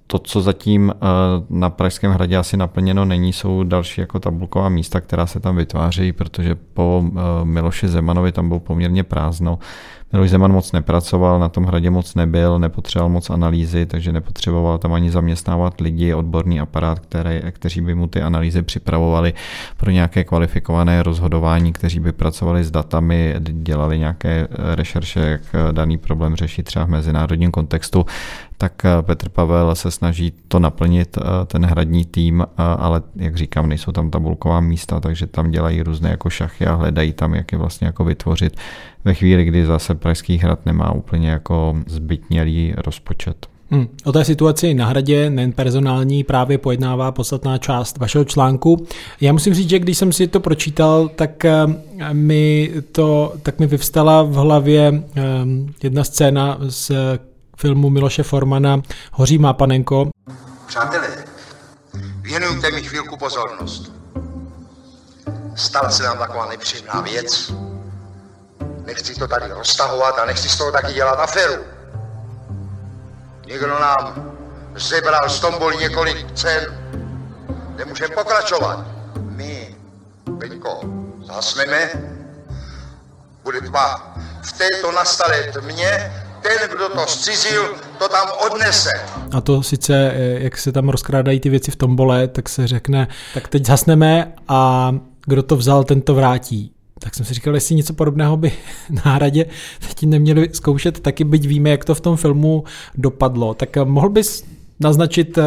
To, 0.07 0.19
co 0.19 0.41
zatím 0.41 0.93
na 1.49 1.69
Pražském 1.69 2.11
hradě 2.11 2.37
asi 2.37 2.57
naplněno 2.57 3.05
není, 3.05 3.33
jsou 3.33 3.63
další 3.63 4.01
jako 4.01 4.19
tabulková 4.19 4.69
místa, 4.69 5.01
která 5.01 5.25
se 5.25 5.39
tam 5.39 5.55
vytváří, 5.55 6.11
protože 6.11 6.55
po 6.73 7.03
Miloši 7.43 7.87
Zeman 7.87 8.14
Zemanovi 8.15 8.31
tam 8.31 8.47
bylo 8.47 8.59
poměrně 8.59 9.03
prázdno. 9.03 9.59
Miloš 10.13 10.29
Zeman 10.29 10.51
moc 10.51 10.71
nepracoval, 10.71 11.39
na 11.39 11.49
tom 11.49 11.63
hradě 11.65 11.89
moc 11.89 12.15
nebyl, 12.15 12.59
nepotřeboval 12.59 13.09
moc 13.09 13.29
analýzy, 13.29 13.85
takže 13.85 14.11
nepotřeboval 14.11 14.77
tam 14.77 14.93
ani 14.93 15.11
zaměstnávat 15.11 15.81
lidi, 15.81 16.13
odborný 16.13 16.59
aparát, 16.59 16.99
které, 16.99 17.51
kteří 17.51 17.81
by 17.81 17.95
mu 17.95 18.07
ty 18.07 18.21
analýzy 18.21 18.61
připravovali 18.61 19.33
pro 19.77 19.91
nějaké 19.91 20.23
kvalifikované 20.23 21.03
rozhodování, 21.03 21.73
kteří 21.73 21.99
by 21.99 22.11
pracovali 22.11 22.63
s 22.63 22.71
datami, 22.71 23.35
dělali 23.39 23.99
nějaké 23.99 24.47
rešerše, 24.75 25.19
jak 25.19 25.41
daný 25.71 25.97
problém 25.97 26.35
řešit 26.35 26.63
třeba 26.63 26.85
v 26.85 26.89
mezinárodním 26.89 27.51
kontextu 27.51 28.05
tak 28.57 28.85
eh, 28.85 29.01
Petr 29.01 29.29
Pavel 29.29 29.75
se 29.75 29.91
snaží 29.91 30.33
to 30.47 30.59
naplnit, 30.59 31.17
eh, 31.17 31.45
ten 31.45 31.65
hradní 31.65 32.05
tým, 32.05 32.41
eh, 32.41 32.45
ale 32.57 33.01
jak 33.15 33.35
říkám, 33.35 33.69
nejsou 33.69 33.91
tam 33.91 34.09
tabulková 34.11 34.59
místa, 34.59 34.99
takže 34.99 35.27
tam 35.27 35.51
dělají 35.51 35.81
různé 35.81 36.09
jako 36.09 36.29
šachy 36.29 36.65
a 36.65 36.75
hledají 36.75 37.13
tam, 37.13 37.35
jak 37.35 37.51
je 37.51 37.57
vlastně 37.57 37.87
jako 37.87 38.03
vytvořit 38.03 38.57
ve 39.05 39.13
chvíli, 39.13 39.45
kdy 39.45 39.65
zase 39.65 39.95
Pražský 39.95 40.37
hrad 40.37 40.65
nemá 40.65 40.91
úplně 40.91 41.29
jako 41.29 41.75
zbytnělý 41.87 42.73
rozpočet. 42.77 43.47
Hmm. 43.69 43.87
O 44.03 44.11
té 44.11 44.25
situaci 44.25 44.73
na 44.73 44.85
hradě, 44.85 45.29
nejen 45.29 45.51
personální, 45.51 46.23
právě 46.23 46.57
pojednává 46.57 47.11
podstatná 47.11 47.57
část 47.57 47.97
vašeho 47.97 48.25
článku. 48.25 48.87
Já 49.21 49.33
musím 49.33 49.53
říct, 49.53 49.69
že 49.69 49.79
když 49.79 49.97
jsem 49.97 50.11
si 50.11 50.27
to 50.27 50.39
pročítal, 50.39 51.09
tak 51.15 51.45
mi, 52.11 52.71
to, 52.91 53.33
tak 53.43 53.59
mi 53.59 53.67
vyvstala 53.67 54.23
v 54.23 54.33
hlavě 54.33 55.03
jedna 55.83 56.03
scéna 56.03 56.57
z 56.67 56.91
filmu 57.57 57.89
Miloše 57.89 58.23
Formana 58.23 58.81
Hoří 59.11 59.37
má 59.37 59.53
panenko. 59.53 60.09
Přátelé, 60.67 61.07
věnujte 62.21 62.71
mi 62.71 62.83
chvilku 62.83 63.17
pozornost. 63.17 63.91
Stala 65.55 65.89
se 65.89 66.03
nám 66.03 66.17
taková 66.17 66.45
nepříjemná 66.45 67.01
věc. 67.01 67.53
Nechci 68.85 69.15
to 69.15 69.27
tady 69.27 69.47
roztahovat 69.47 70.19
a 70.19 70.25
nechci 70.25 70.49
z 70.49 70.57
toho 70.57 70.71
taky 70.71 70.93
dělat 70.93 71.19
aferu. 71.19 71.63
Někdo 73.45 73.79
nám 73.79 74.31
zebral 74.75 75.29
z 75.29 75.39
tomboli 75.39 75.77
několik 75.77 76.31
cen. 76.33 76.77
Nemůžeme 77.77 78.15
pokračovat. 78.15 78.85
My, 79.19 79.75
Beňko, 80.29 80.79
zasneme. 81.25 81.89
Bude 83.43 83.61
tma 83.61 84.15
v 84.41 84.51
této 84.51 84.91
nastalé 84.91 85.43
tmě 85.43 86.11
ten, 86.47 86.69
kdo 86.75 86.89
to 86.89 87.07
zcizil, 87.07 87.63
to 87.99 88.09
tam 88.09 88.27
odnese. 88.51 88.89
A 89.31 89.41
to 89.41 89.63
sice, 89.63 90.11
eh, 90.15 90.43
jak 90.43 90.57
se 90.57 90.71
tam 90.71 90.89
rozkrádají 90.89 91.39
ty 91.39 91.49
věci 91.49 91.71
v 91.71 91.75
tombole, 91.75 92.27
tak 92.27 92.49
se 92.49 92.67
řekne, 92.67 93.07
tak 93.33 93.47
teď 93.47 93.65
zasneme 93.65 94.33
a 94.47 94.91
kdo 95.25 95.43
to 95.43 95.55
vzal, 95.55 95.83
ten 95.83 96.01
to 96.01 96.15
vrátí. 96.15 96.71
Tak 96.99 97.15
jsem 97.15 97.25
si 97.25 97.33
říkal, 97.33 97.55
jestli 97.55 97.75
něco 97.75 97.93
podobného 97.93 98.37
by 98.37 98.51
náhradě 99.05 99.45
teď 99.79 100.03
neměli 100.03 100.49
zkoušet, 100.53 100.99
taky 100.99 101.23
byť 101.23 101.47
víme, 101.47 101.69
jak 101.69 101.85
to 101.85 101.95
v 101.95 102.01
tom 102.01 102.17
filmu 102.17 102.63
dopadlo. 102.95 103.53
Tak 103.53 103.77
eh, 103.77 103.85
mohl 103.85 104.09
bys 104.09 104.43
naznačit, 104.79 105.37
eh, 105.37 105.43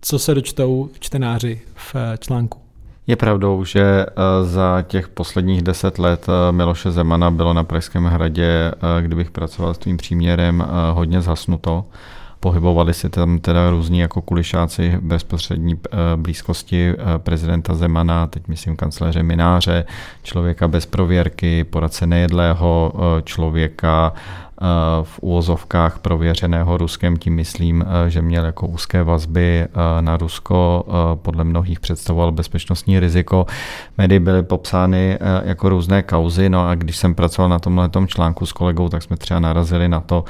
co 0.00 0.18
se 0.18 0.34
dočtou 0.34 0.90
čtenáři 1.00 1.60
v 1.74 1.94
článku? 2.18 2.63
Je 3.06 3.16
pravdou, 3.16 3.64
že 3.64 3.82
eh, 3.82 4.44
za 4.44 4.82
těch 4.82 5.08
posledních 5.08 5.62
deset 5.62 5.98
let 5.98 6.26
eh, 6.28 6.52
Miloše 6.52 6.90
Zemana 6.90 7.30
bylo 7.30 7.52
na 7.52 7.64
Pražském 7.64 8.04
hradě, 8.04 8.46
eh, 8.48 9.02
kdybych 9.02 9.30
pracoval 9.30 9.74
s 9.74 9.78
tím 9.78 9.96
příměrem, 9.96 10.64
hodně 10.92 11.20
zhasnuto. 11.20 11.84
Pohybovali 12.40 12.94
se 12.94 13.08
tam 13.08 13.38
teda 13.38 13.70
různí 13.70 13.98
jako 13.98 14.20
kulišáci 14.20 14.98
bezprostřední 15.00 15.80
blízkosti 16.16 16.94
prezidenta 17.18 17.74
Zemana, 17.74 18.26
teď 18.26 18.48
myslím 18.48 18.76
kancléře 18.76 19.22
Mináře, 19.22 19.84
člověka 20.22 20.68
bez 20.68 20.86
prověrky, 20.86 21.64
poradce 21.64 22.06
nejedlého 22.06 22.92
člověka, 23.24 24.12
v 25.02 25.18
úvozovkách 25.18 25.98
prověřeného 25.98 26.76
Ruskem, 26.76 27.16
tím 27.16 27.34
myslím, 27.34 27.84
že 28.08 28.22
měl 28.22 28.44
jako 28.44 28.66
úzké 28.66 29.02
vazby 29.02 29.66
na 30.00 30.16
Rusko, 30.16 30.86
podle 31.22 31.44
mnohých 31.44 31.80
představoval 31.80 32.32
bezpečnostní 32.32 33.00
riziko. 33.00 33.46
Médii 33.98 34.18
byly 34.18 34.42
popsány 34.42 35.18
jako 35.44 35.68
různé 35.68 36.02
kauzy, 36.02 36.48
no 36.48 36.68
a 36.68 36.74
když 36.74 36.96
jsem 36.96 37.14
pracoval 37.14 37.48
na 37.48 37.58
tomhle 37.58 37.90
článku 38.06 38.46
s 38.46 38.52
kolegou, 38.52 38.88
tak 38.88 39.02
jsme 39.02 39.16
třeba 39.16 39.40
narazili 39.40 39.88
na 39.88 40.00
to, 40.00 40.24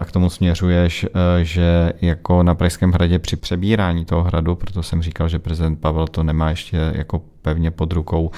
a 0.00 0.04
k 0.04 0.12
tomu 0.12 0.30
směřuješ, 0.30 1.06
že 1.42 1.92
jako 2.00 2.42
na 2.42 2.54
Pražském 2.54 2.92
hradě 2.92 3.18
při 3.18 3.36
přebírání 3.36 4.04
toho 4.04 4.22
hradu, 4.22 4.56
proto 4.56 4.82
jsem 4.82 5.02
říkal, 5.02 5.28
že 5.28 5.38
prezident 5.38 5.80
Pavel 5.80 6.06
to 6.06 6.22
nemá 6.22 6.50
ještě 6.50 6.92
jako 6.94 7.22
pevně 7.42 7.70
pod 7.70 7.92
rukou, 7.92 8.30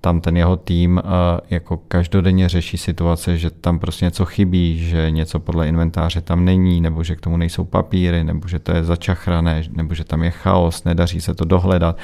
tam 0.00 0.20
ten 0.20 0.36
jeho 0.36 0.56
tým 0.56 1.02
jako 1.50 1.76
každodenně 1.76 2.48
řeší 2.48 2.78
situace, 2.78 3.38
že 3.38 3.50
tam 3.50 3.78
prostě 3.78 4.04
něco 4.04 4.24
chybí, 4.24 4.88
že 4.88 5.10
něco 5.10 5.40
podle 5.40 5.68
inventáře 5.68 6.20
tam 6.20 6.44
není, 6.44 6.80
nebo 6.80 7.04
že 7.04 7.16
k 7.16 7.20
tomu 7.20 7.36
nejsou 7.36 7.64
papíry, 7.64 8.24
nebo 8.24 8.48
že 8.48 8.58
to 8.58 8.72
je 8.72 8.84
začachrané, 8.84 9.62
nebo 9.70 9.94
že 9.94 10.04
tam 10.04 10.22
je 10.22 10.30
chaos, 10.30 10.84
nedaří 10.84 11.20
se 11.20 11.34
to 11.34 11.44
dohledat 11.44 11.98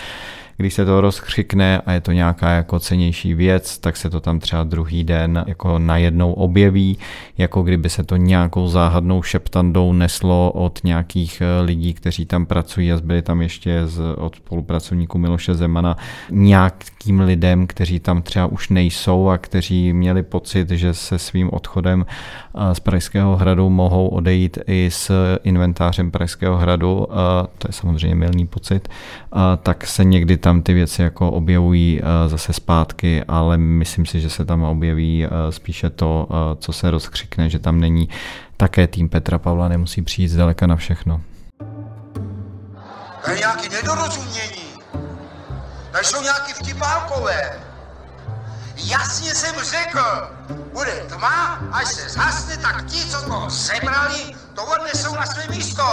Když 0.56 0.74
se 0.74 0.84
to 0.84 1.00
rozkřikne 1.00 1.80
a 1.86 1.92
je 1.92 2.00
to 2.00 2.12
nějaká 2.12 2.50
jako 2.50 2.80
cenější 2.80 3.34
věc, 3.34 3.78
tak 3.78 3.96
se 3.96 4.10
to 4.10 4.20
tam 4.20 4.40
třeba 4.40 4.64
druhý 4.64 5.04
den 5.04 5.44
jako 5.46 5.78
najednou 5.78 6.32
objeví, 6.32 6.98
jako 7.38 7.62
kdyby 7.62 7.90
se 7.90 8.04
to 8.04 8.16
nějakou 8.16 8.68
záhadnou 8.68 9.22
šeptandou 9.22 9.92
neslo 9.92 10.52
od 10.52 10.80
nějakých 10.84 11.40
eh, 11.42 11.62
lidí, 11.62 11.94
kteří 11.94 12.26
tam 12.26 12.46
pracují 12.46 12.92
a 12.92 12.96
zbyli 12.96 13.22
tam 13.22 13.42
ještě 13.42 13.86
z, 13.86 14.00
od 14.16 14.36
spolupracovníků 14.36 15.18
Miloše 15.18 15.54
Zemana 15.54 15.96
nějakým 16.30 17.20
lidem, 17.20 17.66
kteří 17.66 18.00
tam 18.00 18.22
třeba 18.22 18.46
už 18.46 18.68
nejsou 18.68 19.28
a 19.28 19.38
kteří 19.38 19.92
měli 19.92 20.22
pocit, 20.22 20.70
že 20.70 20.94
se 20.94 21.18
svým 21.18 21.50
odchodem 21.52 22.06
eh, 22.08 22.74
z 22.74 22.80
Pražského 22.80 23.36
hradu 23.36 23.70
mohou 23.70 24.08
odejít 24.08 24.58
i 24.66 24.90
s 24.90 25.36
inventářem 25.44 26.10
Pražského 26.10 26.56
hradu, 26.56 27.06
to 27.58 27.68
je 27.68 27.72
samozřejmě 27.72 28.14
milný 28.14 28.46
pocit, 28.46 28.88
tak 29.62 29.86
se 29.86 30.04
někdy 30.04 30.36
tam 30.46 30.62
ty 30.62 30.74
věci 30.74 31.02
jako 31.02 31.30
objevují 31.30 32.00
zase 32.26 32.52
zpátky, 32.52 33.24
ale 33.28 33.56
myslím 33.58 34.06
si, 34.06 34.20
že 34.20 34.30
se 34.30 34.44
tam 34.44 34.62
objeví 34.62 35.26
spíše 35.50 35.90
to, 35.90 36.28
co 36.60 36.72
se 36.72 36.90
rozkřikne, 36.90 37.50
že 37.50 37.58
tam 37.58 37.80
není 37.80 38.08
také 38.56 38.86
tým 38.86 39.08
Petra 39.08 39.38
Pavla, 39.38 39.68
nemusí 39.68 40.02
přijít 40.02 40.28
zdaleka 40.28 40.66
na 40.66 40.76
všechno. 40.76 41.20
To 43.24 43.30
je 43.30 43.38
nějaké 43.38 43.68
nedorozumění. 43.68 44.66
To 45.92 45.98
jsou 46.02 46.22
nějaké 46.22 46.54
vtipálkové. 46.54 47.52
Jasně 48.76 49.34
jsem 49.34 49.54
řekl, 49.64 50.00
bude 50.72 50.92
tma, 50.92 51.60
až 51.72 51.86
se 51.86 52.08
zhasne, 52.08 52.56
tak 52.56 52.84
ti, 52.86 53.08
co 53.10 53.22
to 53.22 53.50
sebrali, 53.50 54.34
to 54.54 54.62
odnesou 54.64 55.14
na 55.14 55.26
své 55.26 55.56
místo. 55.56 55.84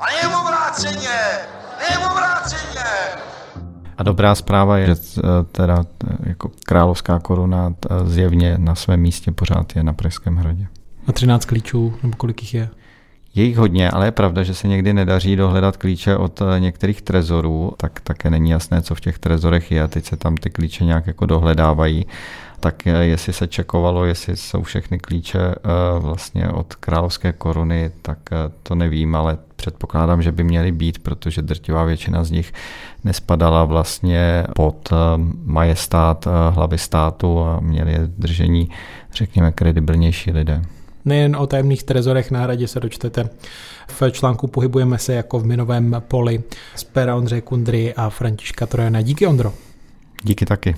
A 0.00 0.06
ne 0.06 0.36
obráceně, 0.36 1.18
ne 1.78 1.98
obráceně. 1.98 2.84
A 3.98 4.02
dobrá 4.02 4.34
zpráva 4.34 4.78
je, 4.78 4.86
že 4.86 4.94
eh, 5.18 5.22
teda 5.52 5.84
eh, 6.04 6.16
jako 6.28 6.50
královská 6.64 7.18
koruna 7.18 7.74
eh, 7.90 8.08
zjevně 8.08 8.58
na 8.58 8.74
svém 8.74 9.00
místě 9.00 9.32
pořád 9.32 9.76
je 9.76 9.82
na 9.82 9.92
Pražském 9.92 10.36
hradě. 10.36 10.66
A 11.06 11.12
13 11.12 11.44
klíčů, 11.44 11.94
nebo 12.02 12.16
kolik 12.16 12.42
jich 12.42 12.54
je? 12.54 12.68
Je 13.34 13.44
jich 13.44 13.56
hodně, 13.56 13.90
ale 13.90 14.06
je 14.06 14.10
pravda, 14.10 14.42
že 14.42 14.54
se 14.54 14.68
někdy 14.68 14.92
nedaří 14.92 15.36
dohledat 15.36 15.76
klíče 15.76 16.16
od 16.16 16.42
některých 16.58 17.02
trezorů, 17.02 17.72
tak 17.76 18.00
také 18.00 18.30
není 18.30 18.50
jasné, 18.50 18.82
co 18.82 18.94
v 18.94 19.00
těch 19.00 19.18
trezorech 19.18 19.70
je. 19.72 19.88
Teď 19.88 20.04
se 20.04 20.16
tam 20.16 20.36
ty 20.36 20.50
klíče 20.50 20.84
nějak 20.84 21.06
jako 21.06 21.26
dohledávají 21.26 22.06
tak 22.60 22.86
jestli 22.86 23.32
se 23.32 23.46
čekovalo, 23.46 24.04
jestli 24.04 24.36
jsou 24.36 24.62
všechny 24.62 24.98
klíče 24.98 25.54
vlastně 25.98 26.48
od 26.48 26.74
královské 26.74 27.32
koruny, 27.32 27.90
tak 28.02 28.18
to 28.62 28.74
nevím, 28.74 29.14
ale 29.14 29.38
předpokládám, 29.58 30.22
že 30.22 30.32
by 30.32 30.44
měly 30.44 30.72
být, 30.72 30.98
protože 30.98 31.42
drtivá 31.42 31.84
většina 31.84 32.24
z 32.24 32.30
nich 32.30 32.52
nespadala 33.04 33.64
vlastně 33.64 34.44
pod 34.54 34.88
eh, 34.92 34.96
majestát 35.44 36.28
hlavy 36.50 36.78
státu 36.78 37.40
a 37.40 37.60
měli 37.60 37.92
je 37.92 38.00
držení, 38.18 38.70
řekněme, 39.12 39.52
kredibilnější 39.52 40.30
lidé. 40.30 40.62
Nejen 41.04 41.36
o 41.36 41.46
tajemných 41.46 41.82
trezorech 41.82 42.30
na 42.30 42.40
hradě 42.40 42.68
se 42.68 42.80
dočtete. 42.80 43.30
V 43.88 44.10
článku 44.10 44.46
pohybujeme 44.46 44.98
se 44.98 45.14
jako 45.14 45.38
v 45.38 45.46
minovém 45.46 46.02
poli 46.08 46.42
z 46.74 46.84
pera 46.84 47.16
Ondřeje 47.16 47.40
Kundry 47.40 47.94
a 47.94 48.10
Františka 48.10 48.66
Trojana. 48.66 49.02
Díky 49.02 49.26
Ondro. 49.26 49.52
Díky 50.22 50.46
taky. 50.46 50.74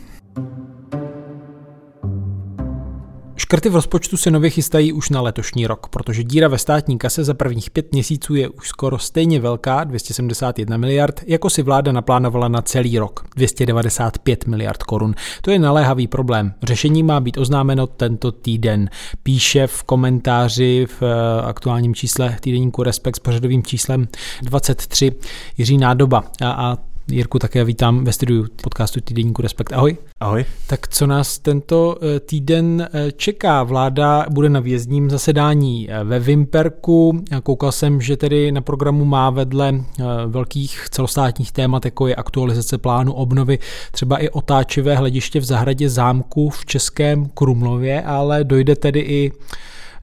Škrty 3.50 3.68
v 3.68 3.74
rozpočtu 3.74 4.16
se 4.16 4.30
nově 4.30 4.50
chystají 4.50 4.92
už 4.92 5.10
na 5.10 5.20
letošní 5.20 5.66
rok, 5.66 5.88
protože 5.88 6.24
díra 6.24 6.48
ve 6.48 6.58
státní 6.58 6.98
kase 6.98 7.24
za 7.24 7.34
prvních 7.34 7.70
pět 7.70 7.92
měsíců 7.92 8.34
je 8.34 8.48
už 8.48 8.68
skoro 8.68 8.98
stejně 8.98 9.40
velká, 9.40 9.84
271 9.84 10.76
miliard, 10.76 11.20
jako 11.26 11.50
si 11.50 11.62
vláda 11.62 11.92
naplánovala 11.92 12.48
na 12.48 12.62
celý 12.62 12.98
rok, 12.98 13.26
295 13.36 14.46
miliard 14.46 14.82
korun. 14.82 15.14
To 15.42 15.50
je 15.50 15.58
naléhavý 15.58 16.06
problém. 16.06 16.54
Řešení 16.62 17.02
má 17.02 17.20
být 17.20 17.38
oznámeno 17.38 17.86
tento 17.86 18.32
týden. 18.32 18.90
Píše 19.22 19.66
v 19.66 19.82
komentáři 19.82 20.86
v 20.86 21.02
eh, 21.02 21.42
aktuálním 21.42 21.94
čísle 21.94 22.36
týdenníku 22.40 22.82
Respekt 22.82 23.16
s 23.16 23.20
pořadovým 23.20 23.62
číslem 23.62 24.08
23 24.42 25.12
Jiří 25.58 25.78
Nádoba. 25.78 26.24
A, 26.40 26.50
a 26.50 26.89
Jirku 27.08 27.38
také 27.38 27.64
vítám 27.64 28.04
ve 28.04 28.12
studiu 28.12 28.46
podcastu 28.62 29.00
Týdenníku 29.00 29.42
Respekt. 29.42 29.72
Ahoj. 29.72 29.96
Ahoj. 30.20 30.44
Tak 30.66 30.88
co 30.88 31.06
nás 31.06 31.38
tento 31.38 31.96
eh, 32.02 32.20
týden 32.20 32.88
eh, 32.92 33.12
čeká? 33.12 33.62
Vláda 33.62 34.26
bude 34.30 34.48
na 34.48 34.60
vězním 34.60 35.10
zasedání 35.10 35.90
eh, 35.90 36.04
ve 36.04 36.18
Vimperku. 36.20 37.24
Koukal 37.42 37.72
jsem, 37.72 38.00
že 38.00 38.16
tedy 38.16 38.52
na 38.52 38.60
programu 38.60 39.04
má 39.04 39.30
vedle 39.30 39.80
velkých 40.26 40.86
celostátních 40.90 41.52
témat, 41.52 41.84
jako 41.84 42.06
je 42.06 42.14
aktualizace 42.14 42.78
plánu 42.78 43.12
obnovy, 43.12 43.58
třeba 43.92 44.18
i 44.18 44.28
otáčivé 44.28 44.96
hlediště 44.96 45.40
v 45.40 45.44
zahradě 45.44 45.88
zámku 45.88 46.50
v 46.50 46.66
Českém 46.66 47.28
Krumlově, 47.28 48.02
ale 48.02 48.44
dojde 48.44 48.76
tedy 48.76 49.00
i 49.00 49.32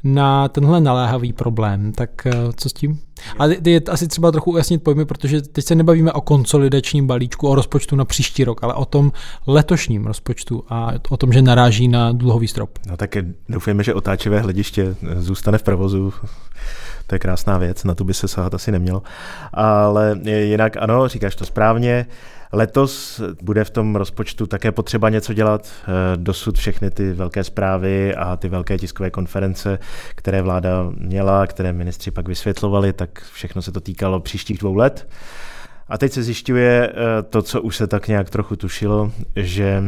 na 0.03 0.47
tenhle 0.47 0.81
naléhavý 0.81 1.33
problém. 1.33 1.91
Tak 1.91 2.27
co 2.55 2.69
s 2.69 2.73
tím? 2.73 2.99
A 3.39 3.45
je 3.65 3.82
asi 3.91 4.08
třeba 4.08 4.32
trochu 4.32 4.51
ujasnit 4.51 4.84
pojmy, 4.84 5.06
protože 5.06 5.41
teď 5.41 5.65
se 5.65 5.75
nebavíme 5.75 6.12
o 6.12 6.21
konsolidačním 6.21 7.08
balíčku, 7.08 7.47
o 7.47 7.56
rozpočtu 7.56 7.95
na 7.95 8.06
příští 8.06 8.43
rok, 8.43 8.63
ale 8.63 8.73
o 8.73 8.86
tom 8.86 9.12
letošním 9.47 10.06
rozpočtu 10.06 10.63
a 10.69 10.91
o 11.10 11.17
tom, 11.17 11.34
že 11.34 11.41
naráží 11.41 11.88
na 11.88 12.12
dluhový 12.12 12.47
strop. 12.47 12.80
No 12.89 12.97
tak 12.97 13.15
doufujeme, 13.49 13.84
že 13.84 13.93
otáčivé 13.93 14.39
hlediště 14.39 14.95
zůstane 15.17 15.58
v 15.58 15.63
provozu. 15.63 16.13
To 17.08 17.15
je 17.15 17.20
krásná 17.20 17.58
věc, 17.58 17.84
na 17.84 17.96
to 17.96 18.04
by 18.04 18.13
se 18.13 18.28
sahat 18.28 18.54
asi 18.54 18.72
nemělo. 18.72 19.04
Ale 19.54 20.20
jinak 20.24 20.78
ano, 20.78 21.08
říkáš 21.08 21.36
to 21.36 21.46
správně. 21.46 22.06
Letos 22.52 23.22
bude 23.41 23.63
v 23.63 23.70
tom 23.70 23.96
rozpočtu 23.96 24.48
také 24.48 24.72
potřeba 24.72 25.10
něco 25.10 25.34
dělat. 25.34 25.67
Eh, 25.67 26.17
dosud 26.17 26.58
všechny 26.58 26.91
ty 26.91 27.13
velké 27.13 27.43
zprávy 27.43 28.15
a 28.15 28.36
ty 28.36 28.50
velké 28.50 28.78
tiskové 28.78 29.10
konference, 29.10 29.80
které 30.15 30.41
vláda 30.41 30.91
měla, 30.98 31.48
které 31.48 31.74
ministři 31.74 32.12
pak 32.12 32.28
vysvětlovali, 32.28 32.93
tak 32.93 33.24
všechno 33.34 33.62
se 33.62 33.72
to 33.72 33.80
týkalo 33.80 34.20
příštích 34.20 34.58
dvou 34.58 34.76
let. 34.76 35.08
A 35.89 35.98
teď 35.98 36.12
se 36.12 36.24
zjišťuje 36.24 36.89
eh, 36.89 37.24
to, 37.24 37.41
co 37.41 37.62
už 37.62 37.76
se 37.76 37.88
tak 37.88 38.08
nějak 38.08 38.30
trochu 38.30 38.56
tušilo, 38.56 39.12
že 39.36 39.84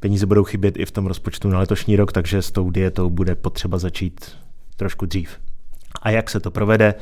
peníze 0.00 0.26
budou 0.26 0.44
chybět 0.44 0.76
i 0.76 0.84
v 0.84 0.90
tom 0.90 1.06
rozpočtu 1.06 1.48
na 1.48 1.58
letošní 1.58 1.96
rok, 1.96 2.12
takže 2.12 2.42
s 2.42 2.50
tou 2.50 2.70
dietou 2.70 3.10
bude 3.10 3.34
potřeba 3.34 3.78
začít 3.78 4.36
trošku 4.76 5.06
dřív. 5.06 5.45
A 6.02 6.10
jak 6.10 6.30
se 6.30 6.40
to 6.40 6.50
provede, 6.50 6.94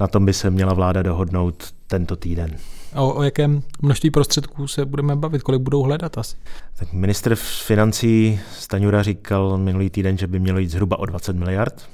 na 0.00 0.06
tom 0.06 0.26
by 0.26 0.32
se 0.32 0.50
měla 0.50 0.74
vláda 0.74 1.02
dohodnout 1.02 1.74
tento 1.86 2.16
týden. 2.16 2.56
O, 2.94 3.14
o 3.14 3.22
jakém 3.22 3.62
množství 3.82 4.10
prostředků 4.10 4.68
se 4.68 4.84
budeme 4.84 5.16
bavit, 5.16 5.42
kolik 5.42 5.62
budou 5.62 5.82
hledat 5.82 6.18
asi? 6.18 6.36
Tak 6.78 6.92
minister 6.92 7.34
financí 7.36 8.40
Staňura 8.52 9.02
říkal 9.02 9.58
minulý 9.58 9.90
týden, 9.90 10.18
že 10.18 10.26
by 10.26 10.38
mělo 10.38 10.58
jít 10.58 10.70
zhruba 10.70 10.98
o 10.98 11.06
20 11.06 11.36
miliard 11.36 11.88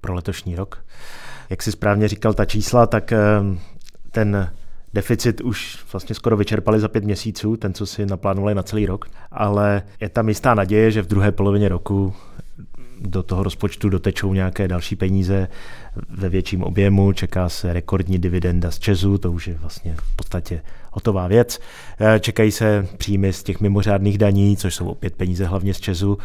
pro 0.00 0.14
letošní 0.14 0.56
rok. 0.56 0.84
Jak 1.50 1.62
si 1.62 1.72
správně 1.72 2.08
říkal 2.08 2.34
ta 2.34 2.44
čísla, 2.44 2.86
tak 2.86 3.12
eh, 3.12 3.18
ten 4.10 4.50
deficit 4.94 5.40
už 5.40 5.84
vlastně 5.92 6.14
skoro 6.14 6.36
vyčerpali 6.36 6.80
za 6.80 6.88
pět 6.88 7.04
měsíců, 7.04 7.56
ten, 7.56 7.74
co 7.74 7.86
si 7.86 8.06
naplánovali 8.06 8.54
na 8.54 8.62
celý 8.62 8.86
rok, 8.86 9.06
ale 9.30 9.82
je 10.00 10.08
tam 10.08 10.28
jistá 10.28 10.54
naděje, 10.54 10.90
že 10.90 11.02
v 11.02 11.06
druhé 11.06 11.32
polovině 11.32 11.68
roku 11.68 12.14
do 13.00 13.22
toho 13.22 13.42
rozpočtu 13.42 13.88
dotečou 13.88 14.34
nějaké 14.34 14.68
další 14.68 14.96
peníze 14.96 15.48
ve 16.08 16.28
větším 16.28 16.62
objemu, 16.62 17.12
čeká 17.12 17.48
se 17.48 17.72
rekordní 17.72 18.18
dividenda 18.18 18.70
z 18.70 18.78
Česu, 18.78 19.18
to 19.18 19.32
už 19.32 19.46
je 19.46 19.54
vlastně 19.54 19.94
v 19.98 20.16
podstatě 20.16 20.62
hotová 20.92 21.26
věc. 21.26 21.60
Eh, 22.00 22.20
čekají 22.20 22.50
se 22.52 22.88
příjmy 22.98 23.32
z 23.32 23.42
těch 23.42 23.60
mimořádných 23.60 24.18
daní, 24.18 24.56
což 24.56 24.74
jsou 24.74 24.88
opět 24.88 25.14
peníze 25.14 25.44
hlavně 25.44 25.74
z 25.74 25.80
Česu. 25.80 26.18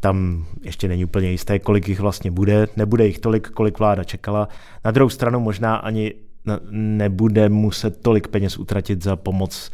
Tam 0.00 0.46
ještě 0.62 0.88
není 0.88 1.04
úplně 1.04 1.30
jisté, 1.30 1.58
kolik 1.58 1.88
jich 1.88 2.00
vlastně 2.00 2.30
bude. 2.30 2.68
Nebude 2.76 3.06
jich 3.06 3.18
tolik, 3.18 3.48
kolik 3.48 3.78
vláda 3.78 4.04
čekala. 4.04 4.48
Na 4.84 4.90
druhou 4.90 5.08
stranu 5.08 5.40
možná 5.40 5.76
ani 5.76 6.14
nebude 6.70 7.48
muset 7.48 8.02
tolik 8.02 8.28
peněz 8.28 8.58
utratit 8.58 9.02
za 9.02 9.16
pomoc 9.16 9.70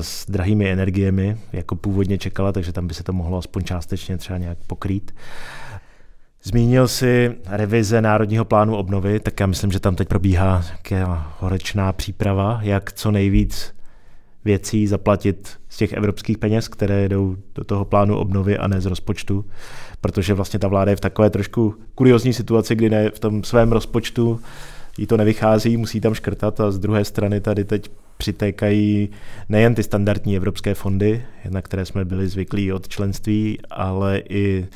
s 0.00 0.30
drahými 0.30 0.70
energiemi, 0.70 1.36
jako 1.52 1.76
původně 1.76 2.18
čekala, 2.18 2.52
takže 2.52 2.72
tam 2.72 2.86
by 2.86 2.94
se 2.94 3.02
to 3.02 3.12
mohlo 3.12 3.38
aspoň 3.38 3.64
částečně 3.64 4.16
třeba 4.16 4.38
nějak 4.38 4.58
pokrýt. 4.66 5.14
Zmínil 6.42 6.88
si 6.88 7.34
revize 7.46 8.02
Národního 8.02 8.44
plánu 8.44 8.76
obnovy, 8.76 9.20
tak 9.20 9.40
já 9.40 9.46
myslím, 9.46 9.72
že 9.72 9.80
tam 9.80 9.96
teď 9.96 10.08
probíhá 10.08 10.64
nějaká 10.90 11.32
horečná 11.40 11.92
příprava, 11.92 12.58
jak 12.62 12.92
co 12.92 13.10
nejvíc 13.10 13.74
věcí 14.44 14.86
zaplatit 14.86 15.58
z 15.68 15.76
těch 15.76 15.92
evropských 15.92 16.38
peněz, 16.38 16.68
které 16.68 17.08
jdou 17.08 17.36
do 17.54 17.64
toho 17.64 17.84
plánu 17.84 18.16
obnovy 18.16 18.58
a 18.58 18.68
ne 18.68 18.80
z 18.80 18.86
rozpočtu, 18.86 19.44
protože 20.00 20.34
vlastně 20.34 20.58
ta 20.58 20.68
vláda 20.68 20.90
je 20.90 20.96
v 20.96 21.00
takové 21.00 21.30
trošku 21.30 21.74
kuriozní 21.94 22.32
situaci, 22.32 22.74
kdy 22.74 22.90
ne 22.90 23.10
v 23.10 23.18
tom 23.18 23.44
svém 23.44 23.72
rozpočtu 23.72 24.40
jí 24.98 25.06
to 25.06 25.16
nevychází, 25.16 25.76
musí 25.76 26.00
tam 26.00 26.14
škrtat 26.14 26.60
a 26.60 26.70
z 26.70 26.78
druhé 26.78 27.04
strany 27.04 27.40
tady 27.40 27.64
teď 27.64 27.90
přitékají 28.16 29.08
nejen 29.48 29.74
ty 29.74 29.82
standardní 29.82 30.36
evropské 30.36 30.74
fondy, 30.74 31.24
na 31.48 31.62
které 31.62 31.84
jsme 31.86 32.04
byli 32.04 32.28
zvyklí 32.28 32.72
od 32.72 32.88
členství, 32.88 33.58
ale 33.70 34.22
i 34.28 34.66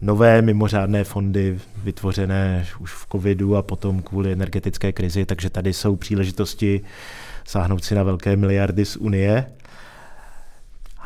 nové 0.00 0.42
mimořádné 0.42 1.04
fondy 1.04 1.58
vytvořené 1.84 2.66
už 2.80 2.92
v 2.92 3.06
covidu 3.12 3.56
a 3.56 3.62
potom 3.62 4.02
kvůli 4.02 4.32
energetické 4.32 4.92
krizi, 4.92 5.26
takže 5.26 5.50
tady 5.50 5.72
jsou 5.72 5.96
příležitosti 5.96 6.80
sáhnout 7.44 7.84
si 7.84 7.94
na 7.94 8.02
velké 8.02 8.36
miliardy 8.36 8.84
z 8.84 8.96
Unie. 8.96 9.46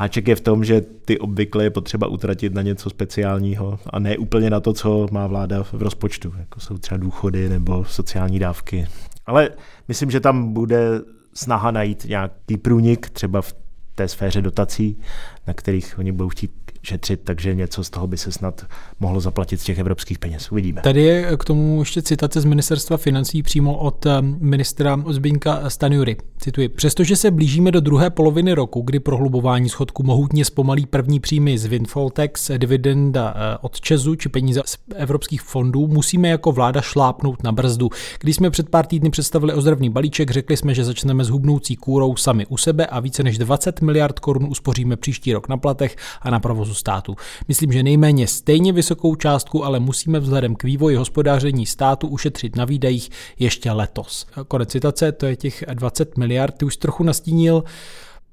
Háček 0.01 0.29
je 0.29 0.37
v 0.37 0.41
tom, 0.41 0.65
že 0.65 0.81
ty 0.81 1.19
obvykle 1.19 1.65
je 1.65 1.71
potřeba 1.71 2.07
utratit 2.07 2.55
na 2.55 2.63
něco 2.63 2.91
speciálního 2.91 3.79
a 3.91 3.99
ne 3.99 4.19
úplně 4.19 4.51
na 4.51 4.61
to, 4.61 4.73
co 4.73 5.07
má 5.11 5.27
vláda 5.27 5.63
v 5.63 5.75
rozpočtu, 5.75 6.33
jako 6.39 6.61
jsou 6.61 6.79
třeba 6.79 6.99
důchody 6.99 7.49
nebo 7.49 7.85
sociální 7.85 8.39
dávky. 8.39 8.87
Ale 9.27 9.51
myslím, 9.89 10.11
že 10.11 10.21
tam 10.21 10.53
bude 10.53 11.01
snaha 11.35 11.71
najít 11.71 12.05
nějaký 12.05 12.57
průnik, 12.57 13.11
třeba 13.11 13.43
v 13.43 13.55
té 13.95 14.09
sféře 14.09 14.43
dotací, 14.43 14.99
na 15.47 15.55
kterých 15.55 15.99
oni 15.99 16.13
budou 16.13 16.29
chtít 16.29 16.53
šetřit, 16.83 17.21
takže 17.25 17.55
něco 17.55 17.85
z 17.85 17.91
toho 17.91 18.07
by 18.07 18.17
se 18.17 18.33
snad 18.33 18.67
mohlo 19.01 19.21
zaplatit 19.21 19.61
z 19.61 19.65
těch 19.65 19.79
evropských 19.79 20.19
peněz. 20.19 20.53
Uvidíme. 20.53 20.81
Tady 20.81 21.03
je 21.03 21.37
k 21.37 21.45
tomu 21.45 21.81
ještě 21.81 22.03
citace 22.03 22.41
z 22.41 22.45
ministerstva 22.45 22.97
financí 22.97 23.43
přímo 23.43 23.77
od 23.77 24.07
eh, 24.07 24.11
ministra 24.21 25.05
Zbínka 25.09 25.71
Stanjury. 25.71 26.17
Cituji. 26.39 26.69
Přestože 26.69 27.17
se 27.17 27.31
blížíme 27.31 27.71
do 27.71 27.81
druhé 27.81 28.11
poloviny 28.11 28.53
roku, 28.53 28.81
kdy 28.81 29.01
prohlubování 29.01 29.69
schodku 29.69 30.03
mohutně 30.03 30.45
zpomalí 30.45 30.87
první 30.87 31.21
příjmy 31.21 31.59
z 31.59 31.67
windfall 31.67 32.11
tax, 32.11 32.51
dividenda 32.59 33.35
eh, 33.37 33.59
od 33.61 33.81
Česu 33.81 34.15
či 34.15 34.29
peníze 34.29 34.63
z 34.67 34.79
evropských 34.95 35.43
fondů, 35.43 35.87
musíme 35.87 36.29
jako 36.29 36.53
vláda 36.53 36.81
šlápnout 36.81 37.43
na 37.43 37.53
brzdu. 37.53 37.91
Když 38.21 38.37
jsme 38.37 38.51
před 38.51 38.69
pár 38.69 38.87
týdny 38.87 39.11
představili 39.11 39.55
ozdravný 39.55 39.91
balíček, 39.91 40.31
řekli 40.31 40.57
jsme, 40.57 40.75
že 40.75 40.85
začneme 40.85 41.25
s 41.25 41.29
hubnoucí 41.29 41.77
kůrou 41.77 42.17
sami 42.17 42.47
u 42.47 42.57
sebe 42.57 42.87
a 42.87 43.01
více 43.01 43.23
než 43.23 43.39
20 43.39 43.81
miliard 43.81 44.19
korun 44.19 44.47
uspoříme 44.51 44.97
příští 44.97 45.33
rok 45.33 45.49
na 45.49 45.57
platech 45.57 45.97
a 46.23 46.31
na 46.31 46.41
provozu 46.41 46.70
státu. 46.75 47.17
Myslím, 47.49 47.73
že 47.73 47.83
nejméně 47.83 48.27
stejně 48.27 48.73
vysokou 48.73 49.15
částku, 49.15 49.65
ale 49.65 49.81
musíme 49.81 50.21
vzhledem 50.21 50.55
k 50.55 50.63
vývoji 50.63 50.97
hospodáření 50.97 51.67
státu 51.67 52.09
ušetřit 52.09 52.57
na 52.57 52.65
výdajích 52.65 53.11
ještě 53.39 53.73
letos. 53.73 54.27
Konec 54.49 54.69
citace, 54.71 55.13
to 55.13 55.27
je 55.27 55.37
těch 55.37 55.65
20 55.75 56.19
miliard, 56.19 56.55
ty 56.55 56.65
už 56.65 56.77
trochu 56.77 57.05
nastínil. 57.05 57.65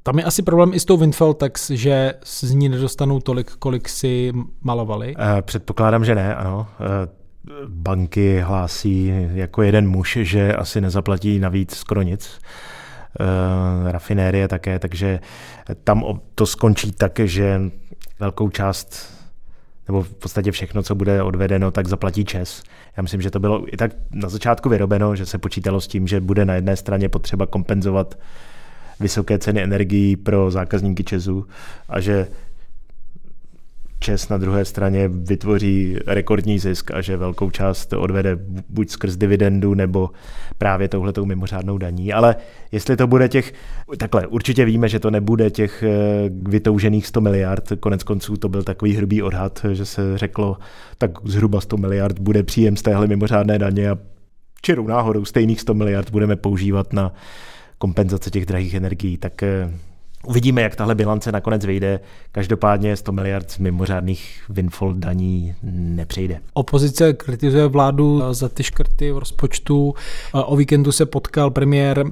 Tam 0.04 0.19
je 0.19 0.23
asi 0.23 0.43
problém 0.43 0.73
i 0.73 0.80
s 0.80 0.86
tou 0.86 0.97
Windfall 0.97 1.34
Tax, 1.34 1.69
že 1.69 2.13
z 2.23 2.52
ní 2.52 2.69
nedostanou 2.69 3.19
tolik, 3.19 3.52
kolik 3.52 3.89
si 3.89 4.34
malovali. 4.62 5.15
Eh, 5.19 5.41
předpokládám, 5.41 6.06
že 6.06 6.15
ne, 6.15 6.36
ano. 6.36 6.67
Eh, 6.80 7.17
banky 7.67 8.39
hlásí 8.39 9.13
jako 9.34 9.62
jeden 9.62 9.89
muž, 9.89 10.17
že 10.21 10.54
asi 10.54 10.82
nezaplatí 10.82 11.39
navíc 11.39 11.76
skoro 11.76 12.02
nic. 12.02 12.39
Uh, 13.19 13.91
rafinérie 13.91 14.47
také, 14.47 14.80
takže 14.80 15.19
tam 15.84 16.04
to 16.36 16.45
skončí 16.45 16.91
tak, 16.91 17.19
že 17.19 17.62
velkou 18.20 18.50
část 18.50 19.18
nebo 19.88 20.02
v 20.02 20.14
podstatě 20.14 20.52
všechno, 20.52 20.84
co 20.84 20.96
bude 20.96 21.24
odvedeno, 21.24 21.72
tak 21.72 21.88
zaplatí 21.88 22.26
Čes. 22.26 22.64
Já 22.98 23.04
myslím, 23.04 23.22
že 23.22 23.32
to 23.32 23.40
bylo 23.40 23.74
i 23.74 23.78
tak 23.78 23.92
na 24.12 24.30
začátku 24.30 24.70
vyrobeno, 24.70 25.16
že 25.16 25.26
se 25.26 25.38
počítalo 25.38 25.82
s 25.82 25.88
tím, 25.88 26.08
že 26.08 26.22
bude 26.22 26.46
na 26.46 26.54
jedné 26.54 26.76
straně 26.76 27.10
potřeba 27.10 27.46
kompenzovat 27.46 28.20
vysoké 29.00 29.40
ceny 29.40 29.64
energií 29.64 30.16
pro 30.16 30.52
zákazníky 30.52 31.04
Česu 31.04 31.48
a 31.90 32.00
že 32.00 32.28
Čes 34.00 34.30
na 34.30 34.38
druhé 34.38 34.66
straně 34.66 35.08
vytvoří 35.08 35.98
rekordní 36.08 36.60
zisk 36.60 36.92
a 36.92 37.02
že 37.02 37.18
velkou 37.18 37.50
část 37.50 37.94
odvede 37.94 38.38
buď 38.70 38.90
skrz 38.90 39.16
dividendu 39.16 39.74
nebo 39.74 40.10
právě 40.58 40.88
touhletou 40.88 41.26
mimořádnou 41.26 41.78
daní. 41.78 42.14
Ale 42.14 42.36
jestli 42.72 42.98
to 42.98 43.08
bude 43.08 43.30
těch, 43.30 43.54
takhle, 43.98 44.28
určitě 44.28 44.66
víme, 44.66 44.90
že 44.90 45.00
to 45.00 45.12
nebude 45.12 45.50
těch 45.50 45.84
eh, 45.84 45.90
vytoužených 46.30 47.08
100 47.08 47.22
miliard, 47.22 47.72
konec 47.80 48.04
konců 48.04 48.38
to 48.38 48.50
byl 48.50 48.64
takový 48.64 48.96
hrubý 48.96 49.22
odhad, 49.22 49.66
že 49.72 49.86
se 49.86 50.18
řeklo, 50.18 50.58
tak 50.98 51.12
zhruba 51.24 51.62
100 51.62 51.78
miliard 51.78 52.20
bude 52.20 52.44
příjem 52.44 52.78
z 52.78 52.82
téhle 52.82 53.08
mimořádné 53.08 53.60
daně 53.60 53.90
a 53.90 53.98
čirou 54.62 54.88
náhodou 54.88 55.26
stejných 55.26 55.62
100 55.62 55.74
miliard 55.74 56.10
budeme 56.10 56.36
používat 56.36 56.94
na 56.94 57.14
kompenzace 57.78 58.30
těch 58.30 58.46
drahých 58.46 58.74
energií, 58.74 59.18
tak 59.18 59.44
eh, 59.44 59.72
Uvidíme, 60.28 60.62
jak 60.62 60.76
tahle 60.76 60.96
bilance 60.96 61.32
nakonec 61.32 61.66
vyjde. 61.66 62.00
Každopádně 62.32 62.96
100 62.96 63.12
miliard 63.12 63.52
z 63.52 63.58
mimořádných 63.58 64.44
windfall 64.50 64.94
daní 64.94 65.56
nepřejde. 65.72 66.40
Opozice 66.54 67.13
kritizuje 67.13 67.68
vládu 67.68 68.22
za 68.32 68.50
ty 68.50 68.63
škrty 68.63 69.12
v 69.12 69.18
rozpočtu. 69.18 69.94
O 70.34 70.56
víkendu 70.56 70.92
se 70.92 71.06
potkal 71.06 71.52
premiér 71.52 72.04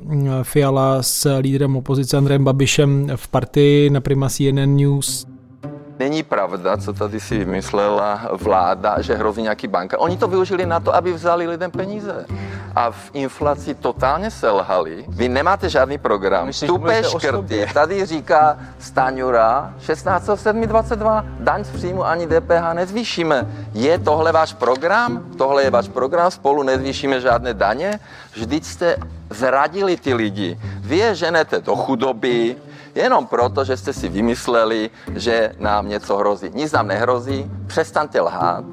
Fiala 0.44 1.04
s 1.04 1.38
lídrem 1.40 1.76
opozice 1.76 2.18
Andrejem 2.18 2.44
Babišem 2.44 3.08
v 3.16 3.28
partii 3.28 3.90
na 3.90 4.02
Prima 4.02 4.30
CNN 4.30 4.76
News. 4.76 5.35
Není 6.00 6.24
pravda, 6.24 6.78
co 6.78 6.94
tady 6.94 7.20
si 7.20 7.38
vymyslela 7.38 8.22
vláda, 8.32 9.02
že 9.02 9.16
hrozí 9.16 9.42
nějaký 9.42 9.68
banka. 9.68 10.00
Oni 10.00 10.18
to 10.18 10.28
využili 10.28 10.66
na 10.66 10.80
to, 10.80 10.96
aby 10.96 11.14
vzali 11.14 11.48
lidem 11.48 11.72
peníze. 11.72 12.26
A 12.76 12.92
v 12.92 13.10
inflaci 13.14 13.76
totálně 13.76 14.32
selhali. 14.32 15.06
Vy 15.08 15.30
nemáte 15.30 15.70
žádný 15.70 15.98
program. 15.98 16.48
Myslím, 16.48 16.68
Tupé 16.68 17.04
škrty. 17.04 17.68
Tady 17.74 18.06
říká 18.06 18.58
Staňura 18.80 19.74
16.7.22 19.88 21.26
daň 21.40 21.64
z 21.64 21.70
příjmu 21.70 22.06
ani 22.06 22.28
DPH 22.28 22.74
nezvýšíme. 22.74 23.48
Je 23.74 24.00
tohle 24.00 24.32
váš 24.32 24.54
program? 24.54 25.24
Tohle 25.38 25.64
je 25.64 25.70
váš 25.70 25.88
program? 25.88 26.32
Spolu 26.32 26.64
nezvýšíme 26.64 27.22
žádné 27.22 27.54
daně? 27.54 28.00
Vždyť 28.34 28.66
jste 28.66 28.96
zradili 29.30 29.98
ty 29.98 30.14
lidi. 30.14 30.60
Vy 30.80 30.98
je 30.98 31.16
ženete 31.16 31.62
do 31.62 31.76
chudoby, 31.76 32.56
jenom 32.96 33.28
proto, 33.28 33.64
že 33.64 33.78
jste 33.78 33.94
si 33.94 34.10
vymysleli, 34.10 34.90
že 35.16 35.52
nám 35.60 35.90
něco 35.90 36.18
hrozí. 36.18 36.50
Nic 36.54 36.72
nám 36.72 36.88
nehrozí, 36.88 37.52
přestaňte 37.68 38.22
lhát 38.22 38.66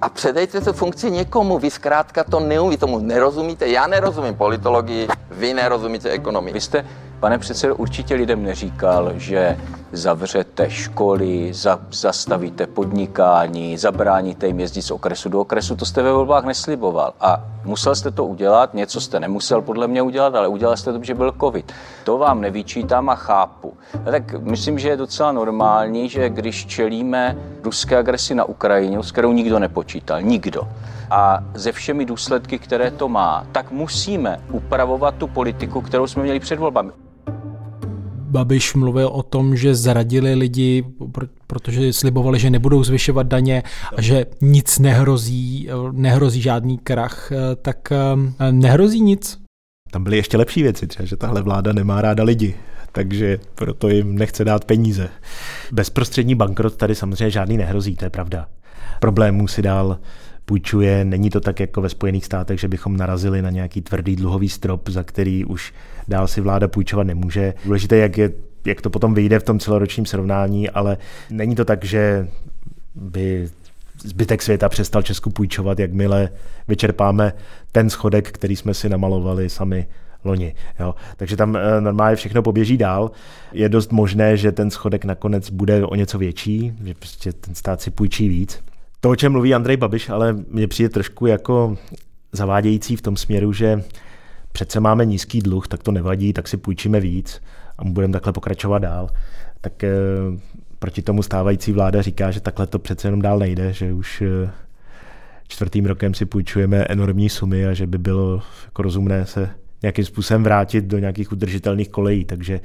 a 0.00 0.08
předejte 0.08 0.60
tu 0.60 0.72
funkci 0.72 1.10
někomu. 1.10 1.58
Vy 1.58 1.70
zkrátka 1.70 2.24
to 2.24 2.40
neumí, 2.40 2.76
tomu 2.76 2.98
nerozumíte. 2.98 3.68
Já 3.68 3.86
nerozumím 3.86 4.34
politologii, 4.34 5.08
vy 5.30 5.54
nerozumíte 5.54 6.10
ekonomii. 6.10 6.54
Vy 6.54 6.60
jste, 6.60 6.86
pane 7.20 7.38
předsedo, 7.38 7.76
určitě 7.76 8.14
lidem 8.14 8.42
neříkal, 8.42 9.12
že 9.16 9.56
zavřete 9.92 10.70
školy, 10.70 11.54
za, 11.54 11.80
zastavíte 11.90 12.66
podnikání, 12.66 13.78
zabráníte 13.78 14.46
jim 14.46 14.60
jezdit 14.60 14.82
z 14.82 14.90
okresu 14.90 15.28
do 15.28 15.40
okresu. 15.40 15.76
To 15.76 15.84
jste 15.84 16.02
ve 16.02 16.12
volbách 16.12 16.44
nesliboval. 16.44 17.14
A 17.20 17.44
musel 17.64 17.94
jste 17.94 18.10
to 18.10 18.26
udělat, 18.26 18.74
něco 18.74 19.00
jste 19.00 19.20
nemusel 19.20 19.62
podle 19.62 19.88
mě 19.88 20.02
udělat, 20.02 20.34
ale 20.34 20.48
udělal 20.48 20.76
jste 20.76 20.92
to, 20.92 21.02
že 21.02 21.14
byl 21.14 21.34
covid. 21.40 21.72
To 22.04 22.18
vám 22.18 22.40
nevyčítám 22.40 23.08
a 23.08 23.14
chápu. 23.14 23.74
A 24.06 24.10
tak 24.10 24.40
myslím, 24.40 24.78
že 24.78 24.88
je 24.88 24.96
docela 24.96 25.32
normální, 25.32 26.08
že 26.08 26.28
když 26.28 26.66
čelíme 26.66 27.36
ruské 27.62 27.96
agresi 27.96 28.34
na 28.34 28.44
Ukrajině, 28.44 29.02
s 29.02 29.12
kterou 29.12 29.32
nikdo 29.32 29.58
nepočítal, 29.58 30.22
nikdo, 30.22 30.68
a 31.10 31.38
ze 31.54 31.72
všemi 31.72 32.04
důsledky, 32.04 32.58
které 32.58 32.90
to 32.90 33.08
má, 33.08 33.46
tak 33.52 33.70
musíme 33.70 34.40
upravovat 34.52 35.14
tu 35.14 35.26
politiku, 35.26 35.80
kterou 35.80 36.06
jsme 36.06 36.22
měli 36.22 36.40
před 36.40 36.58
volbami. 36.58 36.92
Babiš 38.28 38.74
mluvil 38.74 39.08
o 39.08 39.22
tom, 39.22 39.56
že 39.56 39.74
zradili 39.74 40.34
lidi, 40.34 40.84
protože 41.46 41.92
slibovali, 41.92 42.38
že 42.38 42.50
nebudou 42.50 42.84
zvyšovat 42.84 43.26
daně 43.26 43.62
a 43.96 44.02
že 44.02 44.26
nic 44.40 44.78
nehrozí, 44.78 45.68
nehrozí 45.92 46.42
žádný 46.42 46.78
krach, 46.78 47.32
tak 47.62 47.92
eh, 47.92 48.52
nehrozí 48.52 49.00
nic. 49.00 49.38
Tam 49.90 50.04
byly 50.04 50.16
ještě 50.16 50.36
lepší 50.36 50.62
věci, 50.62 50.86
třeba, 50.86 51.06
že 51.06 51.16
tahle 51.16 51.42
vláda 51.42 51.72
nemá 51.72 52.02
ráda 52.02 52.24
lidi, 52.24 52.54
takže 52.92 53.38
proto 53.54 53.88
jim 53.88 54.18
nechce 54.18 54.44
dát 54.44 54.64
peníze. 54.64 55.08
Bezprostřední 55.72 56.34
bankrot 56.34 56.76
tady 56.76 56.94
samozřejmě 56.94 57.30
žádný 57.30 57.56
nehrozí, 57.56 57.96
to 57.96 58.04
je 58.04 58.10
pravda. 58.10 58.46
Problémů 59.00 59.48
si 59.48 59.62
dál 59.62 59.98
půjčuje. 60.48 61.04
Není 61.04 61.30
to 61.30 61.40
tak 61.40 61.60
jako 61.60 61.80
ve 61.80 61.88
Spojených 61.88 62.24
státech, 62.24 62.60
že 62.60 62.68
bychom 62.68 62.96
narazili 62.96 63.42
na 63.42 63.50
nějaký 63.50 63.80
tvrdý 63.80 64.16
dluhový 64.16 64.48
strop, 64.48 64.88
za 64.88 65.02
který 65.02 65.44
už 65.44 65.74
dál 66.08 66.28
si 66.28 66.40
vláda 66.40 66.68
půjčovat 66.68 67.06
nemůže. 67.06 67.54
Důležité, 67.64 67.96
jak, 67.96 68.18
je, 68.18 68.32
jak 68.66 68.80
to 68.80 68.90
potom 68.90 69.14
vyjde 69.14 69.38
v 69.38 69.42
tom 69.42 69.58
celoročním 69.58 70.06
srovnání, 70.06 70.70
ale 70.70 70.96
není 71.30 71.54
to 71.54 71.64
tak, 71.64 71.84
že 71.84 72.28
by 72.94 73.48
zbytek 74.02 74.42
světa 74.42 74.68
přestal 74.68 75.02
Česku 75.02 75.30
půjčovat, 75.30 75.78
jakmile 75.78 76.28
vyčerpáme 76.68 77.32
ten 77.72 77.90
schodek, 77.90 78.32
který 78.32 78.56
jsme 78.56 78.74
si 78.74 78.88
namalovali 78.88 79.50
sami 79.50 79.86
loni. 80.24 80.54
Jo. 80.80 80.94
Takže 81.16 81.36
tam 81.36 81.56
e, 81.56 81.80
normálně 81.80 82.16
všechno 82.16 82.42
poběží 82.42 82.76
dál. 82.76 83.10
Je 83.52 83.68
dost 83.68 83.92
možné, 83.92 84.36
že 84.36 84.52
ten 84.52 84.70
schodek 84.70 85.04
nakonec 85.04 85.50
bude 85.50 85.86
o 85.86 85.94
něco 85.94 86.18
větší, 86.18 86.72
že 86.84 86.94
prostě 86.94 87.32
ten 87.32 87.54
stát 87.54 87.80
si 87.80 87.90
půjčí 87.90 88.28
víc. 88.28 88.67
To, 89.00 89.10
o 89.10 89.16
čem 89.16 89.32
mluví 89.32 89.54
Andrej 89.54 89.76
Babiš, 89.76 90.08
ale 90.08 90.32
mně 90.48 90.68
přijde 90.68 90.88
trošku 90.88 91.26
jako 91.26 91.76
zavádějící 92.32 92.96
v 92.96 93.02
tom 93.02 93.16
směru, 93.16 93.52
že 93.52 93.82
přece 94.52 94.80
máme 94.80 95.04
nízký 95.04 95.40
dluh, 95.40 95.68
tak 95.68 95.82
to 95.82 95.92
nevadí, 95.92 96.32
tak 96.32 96.48
si 96.48 96.56
půjčíme 96.56 97.00
víc 97.00 97.42
a 97.78 97.84
budeme 97.84 98.12
takhle 98.12 98.32
pokračovat 98.32 98.78
dál. 98.78 99.08
Tak 99.60 99.84
e, 99.84 99.90
proti 100.78 101.02
tomu 101.02 101.22
stávající 101.22 101.72
vláda 101.72 102.02
říká, 102.02 102.30
že 102.30 102.40
takhle 102.40 102.66
to 102.66 102.78
přece 102.78 103.08
jenom 103.08 103.22
dál 103.22 103.38
nejde, 103.38 103.72
že 103.72 103.92
už 103.92 104.22
e, 104.22 104.50
čtvrtým 105.48 105.86
rokem 105.86 106.14
si 106.14 106.26
půjčujeme 106.26 106.76
enormní 106.76 107.28
sumy 107.28 107.66
a 107.66 107.74
že 107.74 107.86
by 107.86 107.98
bylo 107.98 108.42
jako 108.64 108.82
rozumné 108.82 109.26
se 109.26 109.50
nějakým 109.82 110.04
způsobem 110.04 110.44
vrátit 110.44 110.84
do 110.84 110.98
nějakých 110.98 111.32
udržitelných 111.32 111.88
kolejí. 111.88 112.24
Takže 112.24 112.60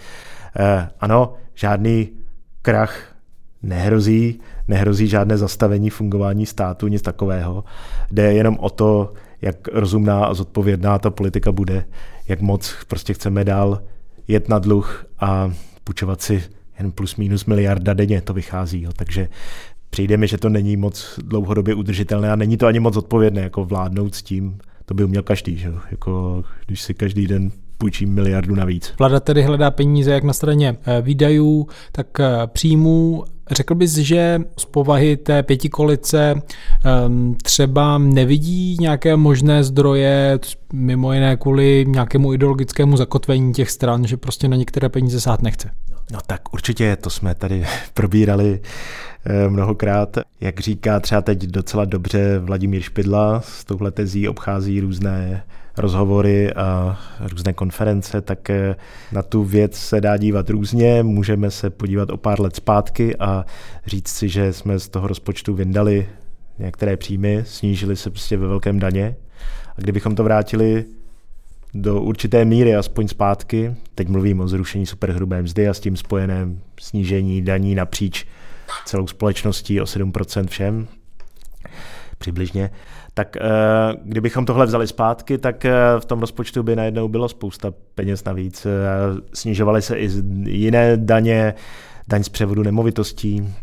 e, 0.60 0.90
ano, 1.00 1.34
žádný 1.56 2.10
krach 2.62 3.13
nehrozí, 3.64 4.40
nehrozí 4.68 5.08
žádné 5.08 5.38
zastavení 5.38 5.90
fungování 5.90 6.46
státu, 6.46 6.88
nic 6.88 7.02
takového. 7.02 7.64
Jde 8.12 8.34
jenom 8.34 8.58
o 8.60 8.70
to, 8.70 9.14
jak 9.42 9.68
rozumná 9.68 10.26
a 10.26 10.34
zodpovědná 10.34 11.00
ta 11.00 11.10
politika 11.10 11.52
bude, 11.52 11.86
jak 12.28 12.42
moc 12.42 12.76
prostě 12.88 13.14
chceme 13.14 13.44
dál 13.44 13.82
jet 14.28 14.50
na 14.50 14.60
dluh 14.60 15.06
a 15.20 15.54
půjčovat 15.84 16.22
si 16.22 16.44
jen 16.80 16.92
plus 16.92 17.16
minus 17.16 17.46
miliarda 17.46 17.94
denně 17.94 18.22
to 18.22 18.34
vychází. 18.34 18.82
Jo. 18.82 18.92
Takže 18.96 19.30
přijde 19.90 20.18
mi, 20.18 20.28
že 20.28 20.38
to 20.38 20.50
není 20.50 20.78
moc 20.78 21.20
dlouhodobě 21.24 21.76
udržitelné 21.76 22.32
a 22.32 22.36
není 22.36 22.58
to 22.58 22.68
ani 22.68 22.80
moc 22.80 22.98
odpovědné, 22.98 23.42
jako 23.42 23.66
vládnout 23.66 24.16
s 24.16 24.22
tím, 24.22 24.58
to 24.86 24.94
by 24.94 25.04
uměl 25.04 25.24
každý, 25.24 25.58
že? 25.58 25.74
Jako, 25.92 26.44
když 26.66 26.82
si 26.82 26.94
každý 26.94 27.28
den 27.28 27.52
půjčím 27.84 28.14
miliardu 28.14 28.56
navíc. 28.56 28.94
Vláda 29.00 29.20
tedy 29.20 29.42
hledá 29.42 29.72
peníze 29.72 30.12
jak 30.12 30.24
na 30.24 30.34
straně 30.34 30.78
eh, 30.86 31.02
výdajů, 31.02 31.68
tak 31.92 32.20
eh, 32.20 32.26
příjmů. 32.48 33.24
Řekl 33.52 33.76
bys, 33.76 33.94
že 33.94 34.40
z 34.58 34.66
povahy 34.66 35.18
té 35.18 35.44
pětikolice 35.44 36.36
um, 37.08 37.36
třeba 37.44 37.98
nevidí 37.98 38.78
nějaké 38.80 39.16
možné 39.16 39.64
zdroje, 39.64 40.40
mimo 40.74 41.14
jiné 41.14 41.38
kvůli 41.38 41.86
nějakému 41.88 42.34
ideologickému 42.34 42.98
zakotvení 42.98 43.54
těch 43.54 43.72
stran, 43.72 44.08
že 44.08 44.18
prostě 44.18 44.48
na 44.48 44.56
některé 44.56 44.90
peníze 44.90 45.22
sát 45.22 45.42
nechce? 45.42 45.70
No 46.12 46.20
tak 46.28 46.54
určitě, 46.54 46.96
to 46.96 47.10
jsme 47.10 47.36
tady 47.36 47.66
probírali 47.94 48.60
eh, 49.26 49.50
mnohokrát. 49.50 50.18
Jak 50.42 50.60
říká 50.60 51.00
třeba 51.00 51.22
teď 51.22 51.44
docela 51.44 51.86
dobře 51.86 52.40
Vladimír 52.40 52.82
Špidla, 52.82 53.42
s 53.42 53.66
touhle 53.66 53.92
tezí 53.92 54.28
obchází 54.28 54.80
různé 54.80 55.44
rozhovory 55.78 56.54
a 56.54 57.00
různé 57.20 57.54
konference, 57.54 58.22
tak 58.22 58.50
eh, 58.50 58.76
na 59.12 59.22
tu 59.22 59.44
věc 59.44 59.78
se 59.78 60.02
dá 60.02 60.18
dívat 60.18 60.50
různě. 60.50 61.04
Můžeme 61.04 61.52
se 61.52 61.70
podívat 61.70 62.10
o 62.10 62.18
pár 62.18 62.42
let 62.42 62.56
zpátky 62.56 63.16
a 63.16 63.46
říct 63.86 64.08
si, 64.08 64.30
že 64.30 64.54
jsme 64.54 64.80
z 64.80 64.90
toho 64.90 65.08
rozpočtu 65.08 65.54
vyndali 65.54 66.10
některé 66.60 66.98
příjmy, 66.98 67.44
snížili 67.48 67.96
se 67.96 68.10
prostě 68.10 68.38
ve 68.38 68.48
velkém 68.48 68.80
daně. 68.80 69.16
A 69.78 69.82
kdybychom 69.82 70.16
to 70.16 70.24
vrátili 70.24 70.86
do 71.74 72.02
určité 72.02 72.46
míry 72.46 72.76
aspoň 72.76 73.08
zpátky, 73.08 73.76
teď 73.96 74.08
mluvím 74.08 74.40
o 74.40 74.48
zrušení 74.48 74.86
superhrubé 74.86 75.42
mzdy 75.42 75.68
a 75.68 75.74
s 75.74 75.80
tím 75.80 75.98
spojeném 75.98 76.62
snížení 76.80 77.42
daní 77.42 77.76
napříč 77.76 78.26
celou 78.86 79.08
společností 79.08 79.82
o 79.82 79.84
7% 79.84 80.48
všem, 80.48 80.88
přibližně, 82.18 82.70
tak 83.14 83.38
eh, 83.38 83.42
kdybychom 84.04 84.46
tohle 84.46 84.66
vzali 84.66 84.88
zpátky, 84.88 85.38
tak 85.38 85.66
eh, 85.66 85.74
v 86.00 86.06
tom 86.06 86.20
rozpočtu 86.20 86.64
by 86.64 86.76
najednou 86.76 87.08
bylo 87.08 87.30
spousta 87.30 87.74
peněz 87.96 88.24
navíc. 88.24 88.66
Eh, 88.66 88.70
snižovaly 89.34 89.82
se 89.82 90.00
i 90.00 90.10
jiné 90.46 90.98
daně, 90.98 91.54
daň 92.08 92.24
z 92.24 92.30
převodu 92.30 92.64
nemovitostí, 92.64 93.54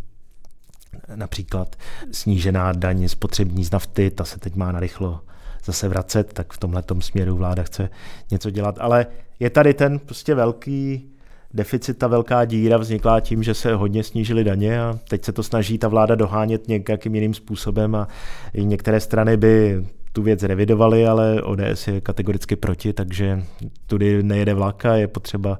například 1.14 1.76
snížená 2.12 2.72
daň 2.72 3.08
spotřební 3.08 3.64
z 3.64 3.70
nafty, 3.70 4.10
ta 4.10 4.24
se 4.24 4.40
teď 4.40 4.56
má 4.56 4.72
narychlo 4.72 5.20
zase 5.64 5.88
vracet, 5.88 6.32
tak 6.32 6.52
v 6.52 6.58
tomhle 6.58 6.82
směru 7.00 7.36
vláda 7.36 7.62
chce 7.62 7.90
něco 8.30 8.50
dělat. 8.50 8.76
Ale 8.80 9.06
je 9.40 9.50
tady 9.50 9.74
ten 9.74 9.98
prostě 9.98 10.34
velký 10.34 11.09
deficit, 11.54 11.98
ta 11.98 12.06
velká 12.06 12.44
díra 12.44 12.76
vznikla 12.76 13.20
tím, 13.20 13.42
že 13.42 13.54
se 13.54 13.74
hodně 13.74 14.04
snížily 14.04 14.44
daně 14.44 14.80
a 14.80 14.98
teď 15.08 15.24
se 15.24 15.32
to 15.32 15.42
snaží 15.42 15.78
ta 15.78 15.88
vláda 15.88 16.14
dohánět 16.14 16.68
nějakým 16.68 17.14
jiným 17.14 17.34
způsobem 17.34 17.94
a 17.94 18.08
i 18.54 18.64
některé 18.64 19.00
strany 19.00 19.36
by 19.36 19.84
tu 20.12 20.22
věc 20.22 20.42
revidovaly, 20.42 21.06
ale 21.06 21.42
ODS 21.42 21.88
je 21.88 22.00
kategoricky 22.00 22.56
proti, 22.56 22.92
takže 22.92 23.42
tudy 23.86 24.22
nejede 24.22 24.54
vlak 24.54 24.84
a 24.84 24.94
je 24.94 25.08
potřeba 25.08 25.58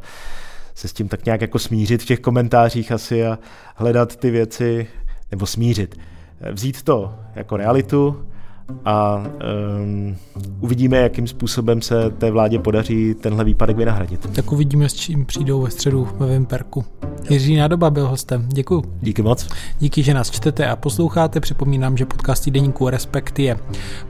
se 0.74 0.88
s 0.88 0.92
tím 0.92 1.08
tak 1.08 1.24
nějak 1.24 1.40
jako 1.40 1.58
smířit 1.58 2.02
v 2.02 2.06
těch 2.06 2.20
komentářích 2.20 2.92
asi 2.92 3.26
a 3.26 3.38
hledat 3.74 4.16
ty 4.16 4.30
věci, 4.30 4.86
nebo 5.30 5.46
smířit. 5.46 5.98
Vzít 6.52 6.82
to 6.82 7.14
jako 7.34 7.56
realitu, 7.56 8.26
a 8.84 9.22
um, 9.82 10.16
uvidíme, 10.60 10.96
jakým 10.96 11.26
způsobem 11.26 11.82
se 11.82 12.10
té 12.10 12.30
vládě 12.30 12.58
podaří 12.58 13.14
tenhle 13.14 13.44
výpadek 13.44 13.76
vynahradit. 13.76 14.30
Tak 14.32 14.52
uvidíme, 14.52 14.88
s 14.88 14.94
čím 14.94 15.26
přijdou 15.26 15.62
ve 15.62 15.70
středu 15.70 16.08
ve 16.18 16.26
Vimperku. 16.26 16.84
Jiří 17.30 17.56
Nádoba 17.56 17.90
byl 17.90 18.08
hostem. 18.08 18.48
Děkuji. 18.48 18.82
Díky 19.00 19.22
moc. 19.22 19.48
Díky, 19.78 20.02
že 20.02 20.14
nás 20.14 20.30
čtete 20.30 20.66
a 20.66 20.76
posloucháte. 20.76 21.40
Připomínám, 21.40 21.96
že 21.96 22.06
podcast 22.06 22.44
týdeníku 22.44 22.88
Respekt 22.88 23.38
je 23.38 23.58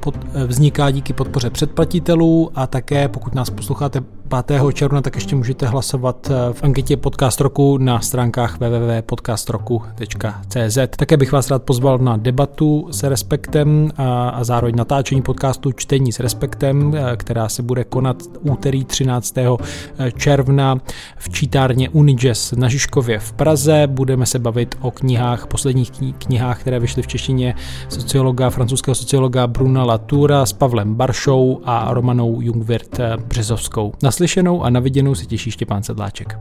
pod, 0.00 0.26
vzniká 0.46 0.90
díky 0.90 1.12
podpoře 1.12 1.50
předplatitelů 1.50 2.50
a 2.54 2.66
také 2.66 3.08
pokud 3.08 3.34
nás 3.34 3.50
posloucháte 3.50 4.00
5. 4.46 4.62
června, 4.72 5.00
tak 5.00 5.14
ještě 5.14 5.36
můžete 5.36 5.66
hlasovat 5.66 6.30
eh, 6.30 6.34
v 6.52 6.64
anketě 6.64 6.96
Podcast 6.96 7.40
Roku 7.40 7.78
na 7.78 8.00
stránkách 8.00 8.58
www.podcastroku.cz. 8.60 10.78
Také 10.96 11.16
bych 11.16 11.32
vás 11.32 11.50
rád 11.50 11.62
pozval 11.62 11.98
na 11.98 12.16
debatu 12.16 12.88
s 12.90 13.02
Respektem 13.02 13.90
a, 13.96 14.28
a 14.28 14.44
zároveň 14.50 14.74
natáčení 14.76 15.22
podcastu 15.22 15.72
Čtení 15.72 16.12
s 16.12 16.20
Respektem, 16.20 16.94
eh, 16.94 17.16
která 17.16 17.48
se 17.48 17.62
bude 17.62 17.84
konat 17.84 18.16
úterý 18.40 18.84
13. 18.84 19.58
Eh, 19.98 20.12
června 20.12 20.78
v 21.18 21.28
čítárně 21.28 21.88
Unijazz 21.88 22.52
na 22.52 22.68
Žižkově 22.68 23.18
v 23.18 23.32
Praze. 23.32 23.86
Budeme 23.86 24.26
se 24.26 24.38
bavit 24.38 24.74
o 24.80 24.90
knihách, 24.90 25.46
posledních 25.46 25.90
knihách, 26.18 26.60
které 26.60 26.80
vyšly 26.80 27.02
v 27.02 27.06
češtině 27.06 27.54
sociologa, 27.88 28.50
francouzského 28.50 28.94
sociologa 28.94 29.46
Bruna 29.46 29.84
Latura 29.84 30.46
s 30.46 30.52
Pavlem 30.52 30.94
Baršou 30.94 31.60
a 31.64 31.94
Romanou 31.94 32.40
Jungwirth 32.40 33.00
Březovskou. 33.26 33.92
Naslyšenou 34.02 34.62
a 34.62 34.70
naviděnou 34.70 35.14
se 35.14 35.26
těší 35.26 35.50
Štěpán 35.50 35.82
Sedláček. 35.82 36.38